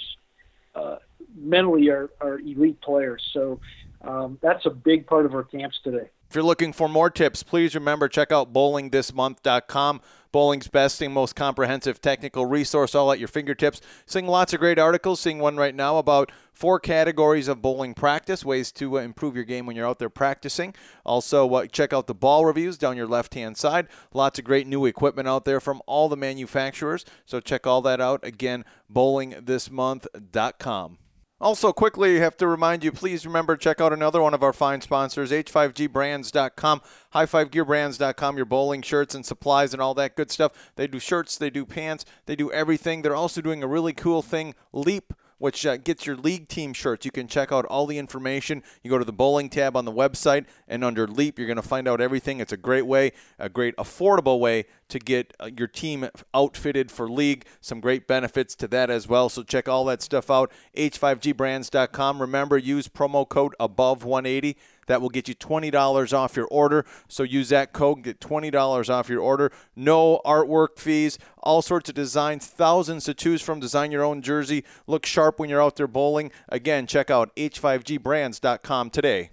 uh, 0.75 0.97
mentally 1.35 1.89
are, 1.89 2.09
are 2.21 2.39
elite 2.39 2.79
players. 2.81 3.23
So 3.33 3.59
um, 4.01 4.37
that's 4.41 4.65
a 4.65 4.69
big 4.69 5.07
part 5.07 5.25
of 5.25 5.33
our 5.33 5.43
camps 5.43 5.77
today. 5.83 6.09
If 6.29 6.35
you're 6.35 6.43
looking 6.43 6.73
for 6.73 6.89
more 6.89 7.09
tips, 7.09 7.43
please 7.43 7.75
remember 7.75 8.07
check 8.07 8.31
out 8.31 8.53
bowlingthismonth.com. 8.53 10.01
bowling's 10.33 10.67
best 10.67 11.01
and 11.01 11.13
most 11.13 11.37
comprehensive 11.37 12.01
technical 12.01 12.45
resource, 12.45 12.93
all 12.93 13.13
at 13.13 13.19
your 13.19 13.29
fingertips. 13.29 13.79
Seeing 14.05 14.27
lots 14.27 14.51
of 14.51 14.59
great 14.59 14.77
articles. 14.77 15.21
Seeing 15.21 15.39
one 15.39 15.55
right 15.55 15.73
now 15.73 15.97
about 15.97 16.29
four 16.51 16.77
categories 16.79 17.47
of 17.47 17.61
bowling 17.61 17.93
practice, 17.93 18.43
ways 18.43 18.73
to 18.73 18.97
uh, 18.97 19.01
improve 19.01 19.35
your 19.35 19.45
game 19.45 19.65
when 19.65 19.77
you're 19.77 19.87
out 19.87 19.99
there 19.99 20.09
practicing. 20.09 20.75
Also, 21.05 21.49
uh, 21.49 21.65
check 21.67 21.93
out 21.93 22.07
the 22.07 22.13
ball 22.13 22.45
reviews 22.45 22.77
down 22.77 22.97
your 22.97 23.07
left 23.07 23.35
hand 23.35 23.55
side. 23.55 23.87
Lots 24.13 24.39
of 24.39 24.45
great 24.45 24.67
new 24.67 24.85
equipment 24.85 25.29
out 25.29 25.45
there 25.45 25.61
from 25.61 25.81
all 25.85 26.09
the 26.09 26.17
manufacturers. 26.17 27.05
So 27.25 27.39
check 27.39 27.65
all 27.65 27.81
that 27.83 28.01
out. 28.01 28.25
Again, 28.25 28.65
bowlingthismonth.com. 28.91 30.97
Also, 31.43 31.73
quickly, 31.73 32.21
have 32.21 32.37
to 32.37 32.47
remind 32.47 32.85
you, 32.85 32.91
please 32.93 33.25
remember 33.25 33.57
check 33.57 33.81
out 33.81 33.91
another 33.91 34.21
one 34.21 34.33
of 34.33 34.41
our 34.41 34.53
fine 34.53 34.79
sponsors, 34.79 35.29
h5gbrands.com, 35.29 36.81
high5gearbrands.com, 37.13 38.37
your 38.37 38.45
bowling 38.45 38.81
shirts 38.81 39.13
and 39.13 39.25
supplies 39.25 39.73
and 39.73 39.81
all 39.81 39.93
that 39.93 40.15
good 40.15 40.31
stuff. 40.31 40.53
They 40.77 40.87
do 40.87 40.99
shirts, 40.99 41.37
they 41.37 41.49
do 41.49 41.65
pants, 41.65 42.05
they 42.27 42.37
do 42.37 42.49
everything. 42.53 43.01
They're 43.01 43.13
also 43.13 43.41
doing 43.41 43.61
a 43.61 43.67
really 43.67 43.91
cool 43.91 44.21
thing, 44.21 44.55
Leap 44.71 45.11
which 45.43 45.65
uh, 45.65 45.75
gets 45.75 46.05
your 46.05 46.15
league 46.15 46.47
team 46.47 46.71
shirts. 46.71 47.03
You 47.03 47.11
can 47.11 47.27
check 47.27 47.51
out 47.51 47.65
all 47.65 47.85
the 47.85 47.97
information. 47.97 48.63
You 48.81 48.89
go 48.89 48.97
to 48.97 49.03
the 49.03 49.11
bowling 49.11 49.49
tab 49.49 49.75
on 49.75 49.83
the 49.83 49.91
website, 49.91 50.45
and 50.69 50.85
under 50.85 51.05
Leap, 51.05 51.37
you're 51.37 51.47
going 51.47 51.57
to 51.57 51.61
find 51.61 51.85
out 51.85 51.99
everything. 51.99 52.39
It's 52.39 52.53
a 52.53 52.57
great 52.57 52.85
way, 52.85 53.11
a 53.37 53.49
great 53.49 53.75
affordable 53.75 54.39
way 54.39 54.63
to 54.93 54.99
get 54.99 55.33
uh, 55.39 55.49
your 55.57 55.67
team 55.67 56.07
outfitted 56.35 56.91
for 56.91 57.09
league. 57.09 57.45
Some 57.59 57.81
great 57.81 58.07
benefits 58.07 58.53
to 58.57 58.67
that 58.67 58.91
as 58.91 59.07
well. 59.07 59.27
So 59.27 59.41
check 59.41 59.67
all 59.67 59.85
that 59.85 60.03
stuff 60.03 60.29
out. 60.29 60.51
H5gbrands.com. 60.77 62.21
Remember, 62.21 62.59
use 62.59 62.87
promo 62.87 63.27
code 63.27 63.55
above 63.59 64.03
180 64.03 64.55
that 64.85 65.01
will 65.01 65.09
get 65.09 65.27
you 65.27 65.33
$20 65.33 66.13
off 66.13 66.35
your 66.35 66.45
order. 66.45 66.85
So 67.07 67.23
use 67.23 67.49
that 67.49 67.73
code, 67.73 68.03
get 68.03 68.19
$20 68.19 68.89
off 68.93 69.09
your 69.09 69.21
order. 69.21 69.51
No 69.75 70.21
artwork 70.23 70.77
fees, 70.77 71.17
all 71.41 71.63
sorts 71.63 71.89
of 71.89 71.95
designs, 71.95 72.45
thousands 72.45 73.05
to 73.05 73.15
choose 73.15 73.41
from. 73.41 73.59
Design 73.59 73.91
your 73.91 74.03
own 74.03 74.21
jersey. 74.21 74.63
Look 74.85 75.07
sharp 75.07 75.39
when 75.39 75.49
you're 75.49 75.63
out 75.63 75.75
there 75.75 75.87
bowling. 75.87 76.31
Again, 76.49 76.85
check 76.85 77.09
out 77.09 77.35
h5gbrands.com 77.35 78.91
today. 78.91 79.31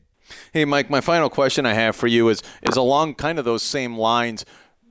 Hey, 0.52 0.64
Mike, 0.64 0.88
my 0.88 1.02
final 1.02 1.28
question 1.28 1.66
I 1.66 1.74
have 1.74 1.96
for 1.96 2.06
you 2.06 2.30
is, 2.30 2.42
is 2.62 2.76
along 2.76 3.16
kind 3.16 3.38
of 3.38 3.44
those 3.44 3.62
same 3.62 3.98
lines 3.98 4.46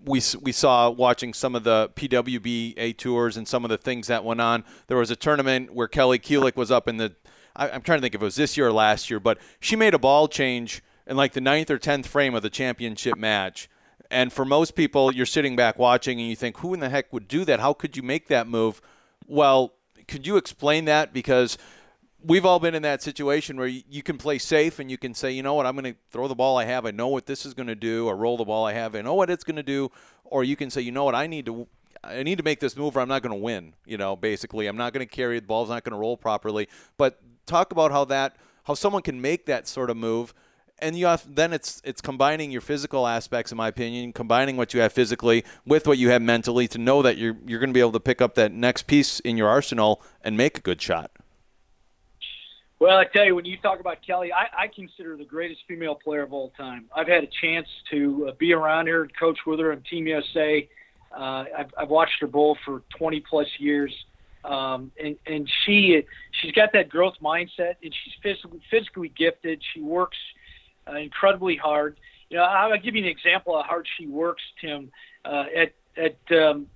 we, 0.05 0.21
we 0.41 0.51
saw 0.51 0.89
watching 0.89 1.33
some 1.33 1.55
of 1.55 1.63
the 1.63 1.89
PWBA 1.95 2.97
tours 2.97 3.37
and 3.37 3.47
some 3.47 3.63
of 3.63 3.69
the 3.69 3.77
things 3.77 4.07
that 4.07 4.23
went 4.23 4.41
on. 4.41 4.63
There 4.87 4.97
was 4.97 5.11
a 5.11 5.15
tournament 5.15 5.73
where 5.73 5.87
Kelly 5.87 6.19
Kulick 6.19 6.55
was 6.55 6.71
up 6.71 6.87
in 6.87 6.97
the 6.97 7.15
I, 7.55 7.67
am 7.69 7.81
trying 7.81 7.97
to 7.97 8.01
think 8.01 8.15
if 8.15 8.21
it 8.21 8.25
was 8.25 8.35
this 8.35 8.55
year 8.55 8.67
or 8.67 8.71
last 8.71 9.09
year, 9.09 9.19
but 9.19 9.37
she 9.59 9.75
made 9.75 9.93
a 9.93 9.99
ball 9.99 10.27
change 10.27 10.81
in 11.05 11.17
like 11.17 11.33
the 11.33 11.41
ninth 11.41 11.69
or 11.69 11.77
tenth 11.77 12.07
frame 12.07 12.33
of 12.33 12.41
the 12.41 12.49
championship 12.49 13.17
match. 13.17 13.69
And 14.09 14.31
for 14.31 14.45
most 14.45 14.75
people, 14.75 15.13
you're 15.13 15.25
sitting 15.25 15.55
back 15.55 15.77
watching 15.77 16.19
and 16.19 16.29
you 16.29 16.35
think, 16.35 16.59
who 16.59 16.73
in 16.73 16.79
the 16.79 16.89
heck 16.89 17.11
would 17.11 17.27
do 17.27 17.45
that? 17.45 17.59
How 17.59 17.73
could 17.73 17.97
you 17.97 18.03
make 18.03 18.27
that 18.27 18.47
move? 18.47 18.81
Well, 19.27 19.73
could 20.07 20.25
you 20.25 20.37
explain 20.37 20.85
that? 20.85 21.13
Because 21.13 21.57
we've 22.23 22.45
all 22.45 22.59
been 22.59 22.75
in 22.75 22.81
that 22.83 23.01
situation 23.01 23.57
where 23.57 23.67
you, 23.67 24.03
can 24.03 24.17
play 24.17 24.37
safe 24.37 24.79
and 24.79 24.91
you 24.91 24.97
can 24.97 25.13
say, 25.13 25.31
you 25.31 25.43
know 25.43 25.53
what, 25.53 25.65
I'm 25.65 25.75
going 25.75 25.93
to 25.93 25.99
throw 26.11 26.27
the 26.27 26.35
ball 26.35 26.57
I 26.57 26.65
have. 26.65 26.85
I 26.85 26.91
know 26.91 27.07
what 27.07 27.25
this 27.25 27.45
is 27.45 27.53
going 27.53 27.67
to 27.67 27.75
do, 27.75 28.07
or 28.07 28.15
roll 28.15 28.37
the 28.37 28.45
ball 28.45 28.65
I 28.65 28.73
have. 28.73 28.95
I 28.95 29.01
know 29.01 29.13
what 29.13 29.29
it's 29.29 29.43
going 29.43 29.55
to 29.55 29.63
do. 29.63 29.91
Or 30.25 30.43
you 30.43 30.55
can 30.55 30.69
say, 30.69 30.81
you 30.81 30.91
know 30.91 31.05
what, 31.05 31.15
I 31.15 31.27
need 31.27 31.45
to 31.45 31.67
I 32.01 32.23
need 32.23 32.37
to 32.37 32.43
make 32.45 32.61
this 32.61 32.77
move 32.77 32.95
or 32.95 33.01
I'm 33.01 33.09
not 33.09 33.21
going 33.23 33.37
to 33.37 33.43
win. 33.43 33.73
You 33.85 33.97
know, 33.97 34.15
basically, 34.15 34.67
I'm 34.67 34.77
not 34.77 34.93
going 34.93 35.05
to 35.05 35.11
carry 35.11 35.39
the 35.39 35.45
ball's 35.45 35.69
not 35.69 35.83
going 35.83 35.91
to 35.91 35.99
roll 35.99 36.15
properly. 36.15 36.69
But 36.97 37.19
talk 37.45 37.71
about 37.71 37.91
how 37.91 38.05
that 38.05 38.37
how 38.63 38.73
someone 38.73 39.01
can 39.01 39.19
make 39.19 39.47
that 39.47 39.67
sort 39.67 39.89
of 39.89 39.97
move 39.97 40.33
and 40.77 40.97
you 40.97 41.07
have 41.07 41.23
then 41.35 41.51
it's 41.51 41.81
it's 41.83 42.01
combining 42.01 42.51
your 42.51 42.61
physical 42.61 43.07
aspects 43.07 43.51
in 43.51 43.57
my 43.57 43.67
opinion 43.67 44.13
combining 44.13 44.55
what 44.55 44.73
you 44.73 44.79
have 44.79 44.93
physically 44.93 45.43
with 45.65 45.87
what 45.87 45.97
you 45.97 46.09
have 46.09 46.21
mentally 46.21 46.67
to 46.67 46.77
know 46.77 47.01
that 47.01 47.17
you're 47.17 47.35
you're 47.45 47.59
going 47.59 47.69
to 47.69 47.73
be 47.73 47.79
able 47.79 47.91
to 47.91 47.99
pick 47.99 48.21
up 48.21 48.35
that 48.35 48.51
next 48.51 48.85
piece 48.87 49.19
in 49.21 49.35
your 49.35 49.47
arsenal 49.47 50.01
and 50.21 50.37
make 50.37 50.57
a 50.57 50.61
good 50.61 50.81
shot 50.81 51.11
well 52.79 52.97
i 52.97 53.05
tell 53.05 53.25
you 53.25 53.35
when 53.35 53.45
you 53.45 53.57
talk 53.57 53.79
about 53.79 53.97
kelly 54.05 54.31
i, 54.33 54.63
I 54.63 54.67
consider 54.67 55.17
the 55.17 55.25
greatest 55.25 55.61
female 55.67 55.95
player 55.95 56.23
of 56.23 56.33
all 56.33 56.51
time 56.57 56.85
i've 56.95 57.07
had 57.07 57.23
a 57.23 57.29
chance 57.41 57.67
to 57.91 58.29
uh, 58.29 58.31
be 58.37 58.53
around 58.53 58.87
her 58.87 59.03
and 59.03 59.11
coach 59.17 59.39
with 59.45 59.59
her 59.59 59.71
on 59.71 59.81
team 59.89 60.07
usa 60.07 60.67
uh, 61.11 61.45
I've, 61.57 61.73
I've 61.75 61.89
watched 61.89 62.21
her 62.21 62.27
bowl 62.27 62.55
for 62.63 62.83
20 62.99 63.21
plus 63.21 63.47
years 63.57 63.91
um, 64.45 64.91
and 65.01 65.17
and 65.25 65.49
she 65.65 66.01
she's 66.41 66.51
got 66.53 66.71
that 66.73 66.89
growth 66.89 67.15
mindset, 67.21 67.75
and 67.83 67.93
she's 68.03 68.13
physically 68.23 68.61
physically 68.71 69.09
gifted. 69.09 69.61
She 69.73 69.81
works 69.81 70.17
uh, 70.87 70.95
incredibly 70.95 71.57
hard. 71.57 71.97
You 72.29 72.37
know, 72.37 72.43
I'll 72.43 72.77
give 72.77 72.95
you 72.95 73.03
an 73.03 73.09
example 73.09 73.57
of 73.57 73.65
how 73.65 73.69
hard 73.69 73.87
she 73.97 74.07
works, 74.07 74.41
Tim. 74.61 74.91
Uh, 75.25 75.45
at 75.55 75.73
at 75.97 76.37
um, 76.37 76.67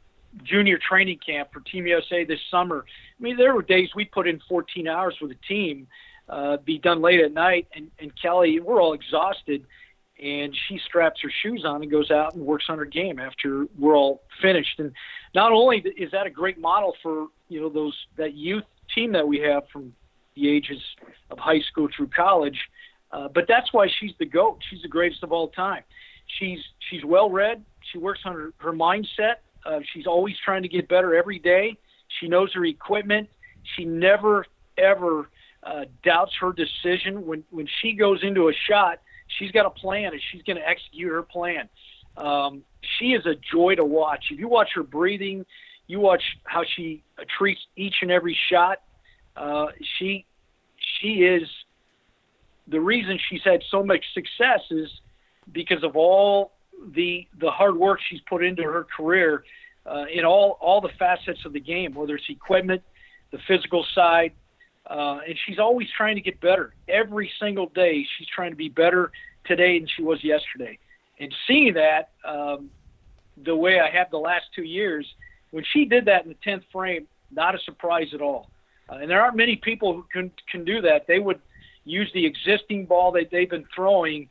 junior 0.43 0.77
training 0.77 1.19
camp 1.25 1.49
for 1.53 1.59
Team 1.61 1.87
USA 1.87 2.23
this 2.23 2.39
summer. 2.49 2.85
I 3.19 3.23
mean, 3.23 3.37
there 3.37 3.53
were 3.53 3.61
days 3.61 3.89
we 3.95 4.05
put 4.05 4.27
in 4.27 4.41
14 4.47 4.87
hours 4.87 5.15
with 5.21 5.31
the 5.31 5.37
team, 5.47 5.87
uh, 6.29 6.57
be 6.57 6.77
done 6.77 7.01
late 7.01 7.19
at 7.21 7.33
night, 7.33 7.67
and, 7.75 7.91
and 7.99 8.11
Kelly, 8.19 8.59
we're 8.59 8.81
all 8.81 8.93
exhausted, 8.93 9.65
and 10.21 10.55
she 10.67 10.79
straps 10.85 11.21
her 11.21 11.31
shoes 11.41 11.63
on 11.65 11.81
and 11.81 11.91
goes 11.91 12.11
out 12.11 12.33
and 12.35 12.45
works 12.45 12.65
on 12.69 12.77
her 12.77 12.85
game 12.85 13.19
after 13.19 13.67
we're 13.77 13.95
all 13.95 14.23
finished. 14.41 14.79
And 14.79 14.93
not 15.35 15.51
only 15.51 15.79
is 15.79 16.11
that 16.11 16.25
a 16.25 16.29
great 16.29 16.57
model 16.57 16.95
for 17.01 17.27
you 17.49 17.61
know 17.61 17.69
those 17.69 17.95
that 18.17 18.33
youth 18.33 18.63
team 18.93 19.11
that 19.13 19.27
we 19.27 19.39
have 19.39 19.63
from 19.71 19.93
the 20.35 20.49
ages 20.49 20.81
of 21.29 21.39
high 21.39 21.59
school 21.61 21.87
through 21.95 22.07
college, 22.07 22.57
uh, 23.11 23.27
but 23.27 23.45
that's 23.47 23.73
why 23.73 23.87
she's 23.99 24.13
the 24.17 24.25
goat. 24.25 24.59
She's 24.69 24.81
the 24.81 24.87
greatest 24.87 25.23
of 25.23 25.31
all 25.31 25.49
time. 25.49 25.83
She's 26.39 26.59
she's 26.89 27.03
well 27.03 27.29
read. 27.29 27.63
She 27.91 27.97
works 27.97 28.21
on 28.25 28.33
her, 28.33 28.53
her 28.57 28.71
mindset. 28.71 29.35
Uh, 29.65 29.79
she's 29.93 30.07
always 30.07 30.35
trying 30.43 30.61
to 30.63 30.67
get 30.67 30.87
better 30.87 31.15
every 31.15 31.39
day. 31.39 31.77
She 32.19 32.27
knows 32.27 32.53
her 32.53 32.65
equipment. 32.65 33.29
She 33.75 33.85
never 33.85 34.45
ever 34.77 35.29
uh, 35.63 35.85
doubts 36.03 36.33
her 36.41 36.51
decision 36.51 37.25
when 37.25 37.43
when 37.49 37.67
she 37.81 37.93
goes 37.93 38.23
into 38.23 38.49
a 38.49 38.53
shot. 38.67 38.99
She's 39.39 39.51
got 39.51 39.65
a 39.65 39.69
plan 39.69 40.11
and 40.13 40.21
she's 40.31 40.43
going 40.43 40.57
to 40.57 40.67
execute 40.67 41.11
her 41.11 41.23
plan. 41.23 41.69
Um, 42.17 42.63
she 42.97 43.13
is 43.13 43.25
a 43.25 43.35
joy 43.35 43.75
to 43.75 43.85
watch. 43.85 44.25
If 44.29 44.39
you 44.39 44.47
watch 44.47 44.69
her 44.75 44.83
breathing, 44.83 45.45
you 45.87 45.99
watch 45.99 46.21
how 46.43 46.63
she 46.75 47.03
treats 47.37 47.61
each 47.75 47.95
and 48.01 48.11
every 48.11 48.37
shot. 48.49 48.81
Uh, 49.35 49.67
she 49.97 50.25
she 50.99 51.23
is 51.23 51.47
the 52.67 52.79
reason 52.79 53.19
she's 53.29 53.43
had 53.43 53.61
so 53.69 53.83
much 53.83 54.05
success 54.13 54.61
is 54.71 54.89
because 55.51 55.83
of 55.83 55.95
all 55.95 56.52
the 56.93 57.27
the 57.39 57.49
hard 57.49 57.75
work 57.75 57.99
she's 58.09 58.21
put 58.21 58.43
into 58.43 58.63
her 58.63 58.85
career 58.95 59.43
uh, 59.85 60.05
in 60.11 60.25
all 60.25 60.57
all 60.61 60.81
the 60.81 60.91
facets 60.99 61.39
of 61.45 61.53
the 61.53 61.59
game, 61.59 61.93
whether 61.93 62.15
it's 62.15 62.29
equipment, 62.29 62.81
the 63.31 63.39
physical 63.47 63.85
side, 63.93 64.31
uh, 64.89 65.19
and 65.27 65.37
she's 65.45 65.59
always 65.59 65.87
trying 65.95 66.15
to 66.15 66.21
get 66.21 66.39
better. 66.41 66.73
Every 66.87 67.31
single 67.39 67.67
day, 67.67 68.05
she's 68.17 68.27
trying 68.27 68.51
to 68.51 68.57
be 68.57 68.69
better 68.69 69.11
today 69.45 69.79
than 69.79 69.87
she 69.95 70.03
was 70.03 70.23
yesterday. 70.23 70.77
And 71.19 71.33
seeing 71.47 71.73
that, 71.75 72.11
um, 72.25 72.69
the 73.43 73.55
way 73.55 73.79
I 73.79 73.89
have 73.89 74.09
the 74.11 74.17
last 74.17 74.45
two 74.55 74.63
years, 74.63 75.05
when 75.51 75.63
she 75.71 75.85
did 75.85 76.05
that 76.05 76.23
in 76.23 76.29
the 76.29 76.37
tenth 76.43 76.63
frame, 76.71 77.07
not 77.31 77.55
a 77.55 77.59
surprise 77.59 78.07
at 78.13 78.21
all. 78.21 78.49
Uh, 78.89 78.95
and 78.95 79.09
there 79.09 79.21
aren't 79.21 79.37
many 79.37 79.55
people 79.55 79.93
who 79.93 80.05
can 80.11 80.31
can 80.51 80.65
do 80.65 80.81
that. 80.81 81.07
They 81.07 81.19
would 81.19 81.39
use 81.85 82.09
the 82.13 82.25
existing 82.25 82.85
ball 82.85 83.11
that 83.13 83.29
they've 83.31 83.49
been 83.49 83.65
throwing 83.73 84.29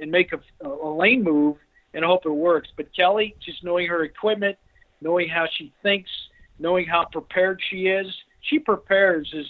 and 0.00 0.10
make 0.10 0.32
a, 0.32 0.40
a 0.66 0.88
lane 0.88 1.22
move 1.22 1.56
and 1.98 2.04
I 2.04 2.08
hope 2.08 2.24
it 2.24 2.30
works. 2.30 2.68
But 2.76 2.94
Kelly, 2.94 3.34
just 3.44 3.64
knowing 3.64 3.88
her 3.88 4.04
equipment, 4.04 4.56
knowing 5.00 5.28
how 5.28 5.46
she 5.58 5.72
thinks, 5.82 6.08
knowing 6.60 6.86
how 6.86 7.06
prepared 7.10 7.60
she 7.68 7.88
is, 7.88 8.06
she 8.42 8.60
prepares 8.60 9.28
as 9.36 9.46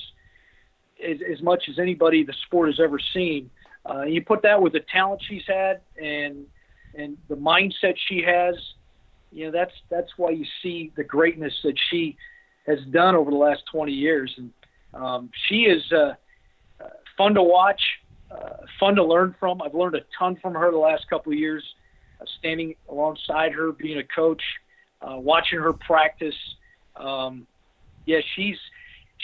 as, 1.07 1.19
as 1.31 1.43
much 1.43 1.65
as 1.69 1.79
anybody 1.79 2.25
the 2.25 2.33
sport 2.47 2.69
has 2.69 2.81
ever 2.81 2.99
seen. 3.13 3.51
Uh, 3.89 4.05
you 4.05 4.25
put 4.25 4.41
that 4.43 4.61
with 4.61 4.73
the 4.73 4.81
talent 4.91 5.23
she's 5.29 5.45
had 5.47 5.83
and 6.03 6.47
and 6.95 7.19
the 7.29 7.37
mindset 7.37 7.95
she 8.09 8.23
has, 8.23 8.55
you 9.31 9.45
know, 9.45 9.53
that's 9.53 9.75
that's 9.91 10.11
why 10.17 10.31
you 10.31 10.47
see 10.63 10.91
the 10.97 11.05
greatness 11.05 11.53
that 11.65 11.79
she 11.91 12.17
has 12.67 12.79
done 12.91 13.15
over 13.15 13.31
the 13.31 13.37
last 13.37 13.63
20 13.71 13.93
years. 13.93 14.35
And 14.39 14.51
um, 14.95 15.31
she 15.49 15.65
is 15.65 15.83
uh, 15.93 16.15
fun 17.19 17.35
to 17.35 17.43
watch, 17.43 17.83
uh, 18.31 18.65
fun 18.81 18.95
to 18.95 19.05
learn 19.05 19.35
from. 19.39 19.61
I've 19.61 19.75
learned 19.75 19.97
a 19.97 20.05
ton 20.19 20.39
from 20.41 20.55
her 20.55 20.71
the 20.71 20.79
last 20.79 21.11
couple 21.11 21.33
of 21.33 21.39
years, 21.39 21.63
standing 22.39 22.75
alongside 22.89 23.53
her, 23.53 23.73
being 23.73 23.99
a 23.99 24.05
coach, 24.05 24.43
uh, 25.03 25.17
watching 25.17 25.59
her 25.59 25.73
practice. 25.73 26.35
Um, 26.97 27.47
yeah, 28.07 28.19
she's. 28.35 28.57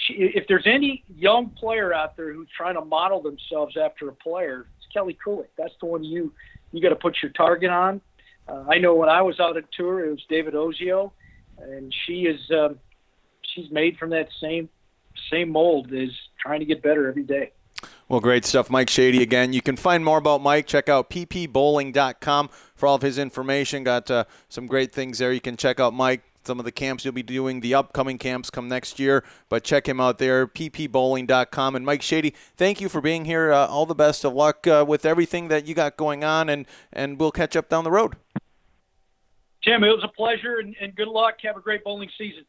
She, 0.06 0.14
if 0.14 0.44
there's 0.48 0.66
any 0.66 1.04
young 1.16 1.50
player 1.50 1.94
out 1.94 2.16
there 2.16 2.32
who's 2.32 2.48
trying 2.56 2.74
to 2.74 2.84
model 2.84 3.22
themselves 3.22 3.76
after 3.80 4.08
a 4.08 4.12
player, 4.12 4.66
it's 4.76 4.92
Kelly 4.92 5.16
Kulick. 5.24 5.46
That's 5.56 5.72
the 5.80 5.86
one 5.86 6.02
you 6.02 6.32
you 6.72 6.82
got 6.82 6.88
to 6.88 6.96
put 6.96 7.16
your 7.22 7.30
target 7.32 7.70
on. 7.70 8.00
Uh, 8.48 8.64
I 8.68 8.78
know 8.78 8.94
when 8.94 9.08
I 9.08 9.22
was 9.22 9.38
out 9.38 9.56
at 9.56 9.64
tour, 9.72 10.04
it 10.04 10.10
was 10.10 10.20
David 10.28 10.54
Ozio, 10.54 11.12
and 11.58 11.94
she 12.04 12.22
is 12.22 12.40
um, 12.50 12.78
she's 13.54 13.70
made 13.70 13.96
from 13.96 14.10
that 14.10 14.28
same 14.40 14.68
same 15.30 15.50
mold. 15.50 15.92
Is 15.92 16.10
trying 16.40 16.60
to 16.60 16.66
get 16.66 16.82
better 16.82 17.08
every 17.08 17.22
day. 17.22 17.52
Well, 18.08 18.20
great 18.20 18.44
stuff. 18.44 18.68
Mike 18.68 18.90
Shady 18.90 19.22
again. 19.22 19.52
You 19.52 19.62
can 19.62 19.76
find 19.76 20.04
more 20.04 20.18
about 20.18 20.42
Mike. 20.42 20.66
Check 20.66 20.88
out 20.88 21.08
ppbowling.com 21.08 22.50
for 22.74 22.86
all 22.86 22.96
of 22.96 23.02
his 23.02 23.18
information. 23.18 23.82
Got 23.82 24.10
uh, 24.10 24.24
some 24.48 24.66
great 24.66 24.92
things 24.92 25.18
there. 25.18 25.32
You 25.32 25.40
can 25.40 25.56
check 25.56 25.80
out 25.80 25.94
Mike 25.94 26.22
some 26.46 26.58
of 26.58 26.64
the 26.64 26.72
camps 26.72 27.04
you'll 27.04 27.14
be 27.14 27.22
doing, 27.22 27.60
the 27.60 27.74
upcoming 27.74 28.18
camps 28.18 28.50
come 28.50 28.68
next 28.68 28.98
year. 28.98 29.24
But 29.48 29.64
check 29.64 29.88
him 29.88 30.00
out 30.00 30.18
there, 30.18 30.46
ppbowling.com. 30.46 31.76
And 31.76 31.86
Mike 31.86 32.02
Shady, 32.02 32.34
thank 32.56 32.80
you 32.80 32.88
for 32.88 33.00
being 33.00 33.24
here. 33.24 33.52
Uh, 33.52 33.66
all 33.66 33.86
the 33.86 33.94
best 33.94 34.24
of 34.24 34.34
luck 34.34 34.66
uh, 34.66 34.84
with 34.86 35.06
everything 35.06 35.48
that 35.48 35.66
you 35.66 35.74
got 35.74 35.96
going 35.96 36.24
on, 36.24 36.48
and, 36.48 36.66
and 36.92 37.18
we'll 37.18 37.32
catch 37.32 37.56
up 37.56 37.68
down 37.68 37.84
the 37.84 37.90
road. 37.90 38.16
Tim, 39.62 39.82
it 39.82 39.88
was 39.88 40.04
a 40.04 40.08
pleasure, 40.08 40.58
and, 40.58 40.76
and 40.80 40.94
good 40.94 41.08
luck. 41.08 41.36
Have 41.42 41.56
a 41.56 41.60
great 41.60 41.82
bowling 41.84 42.10
season. 42.18 42.44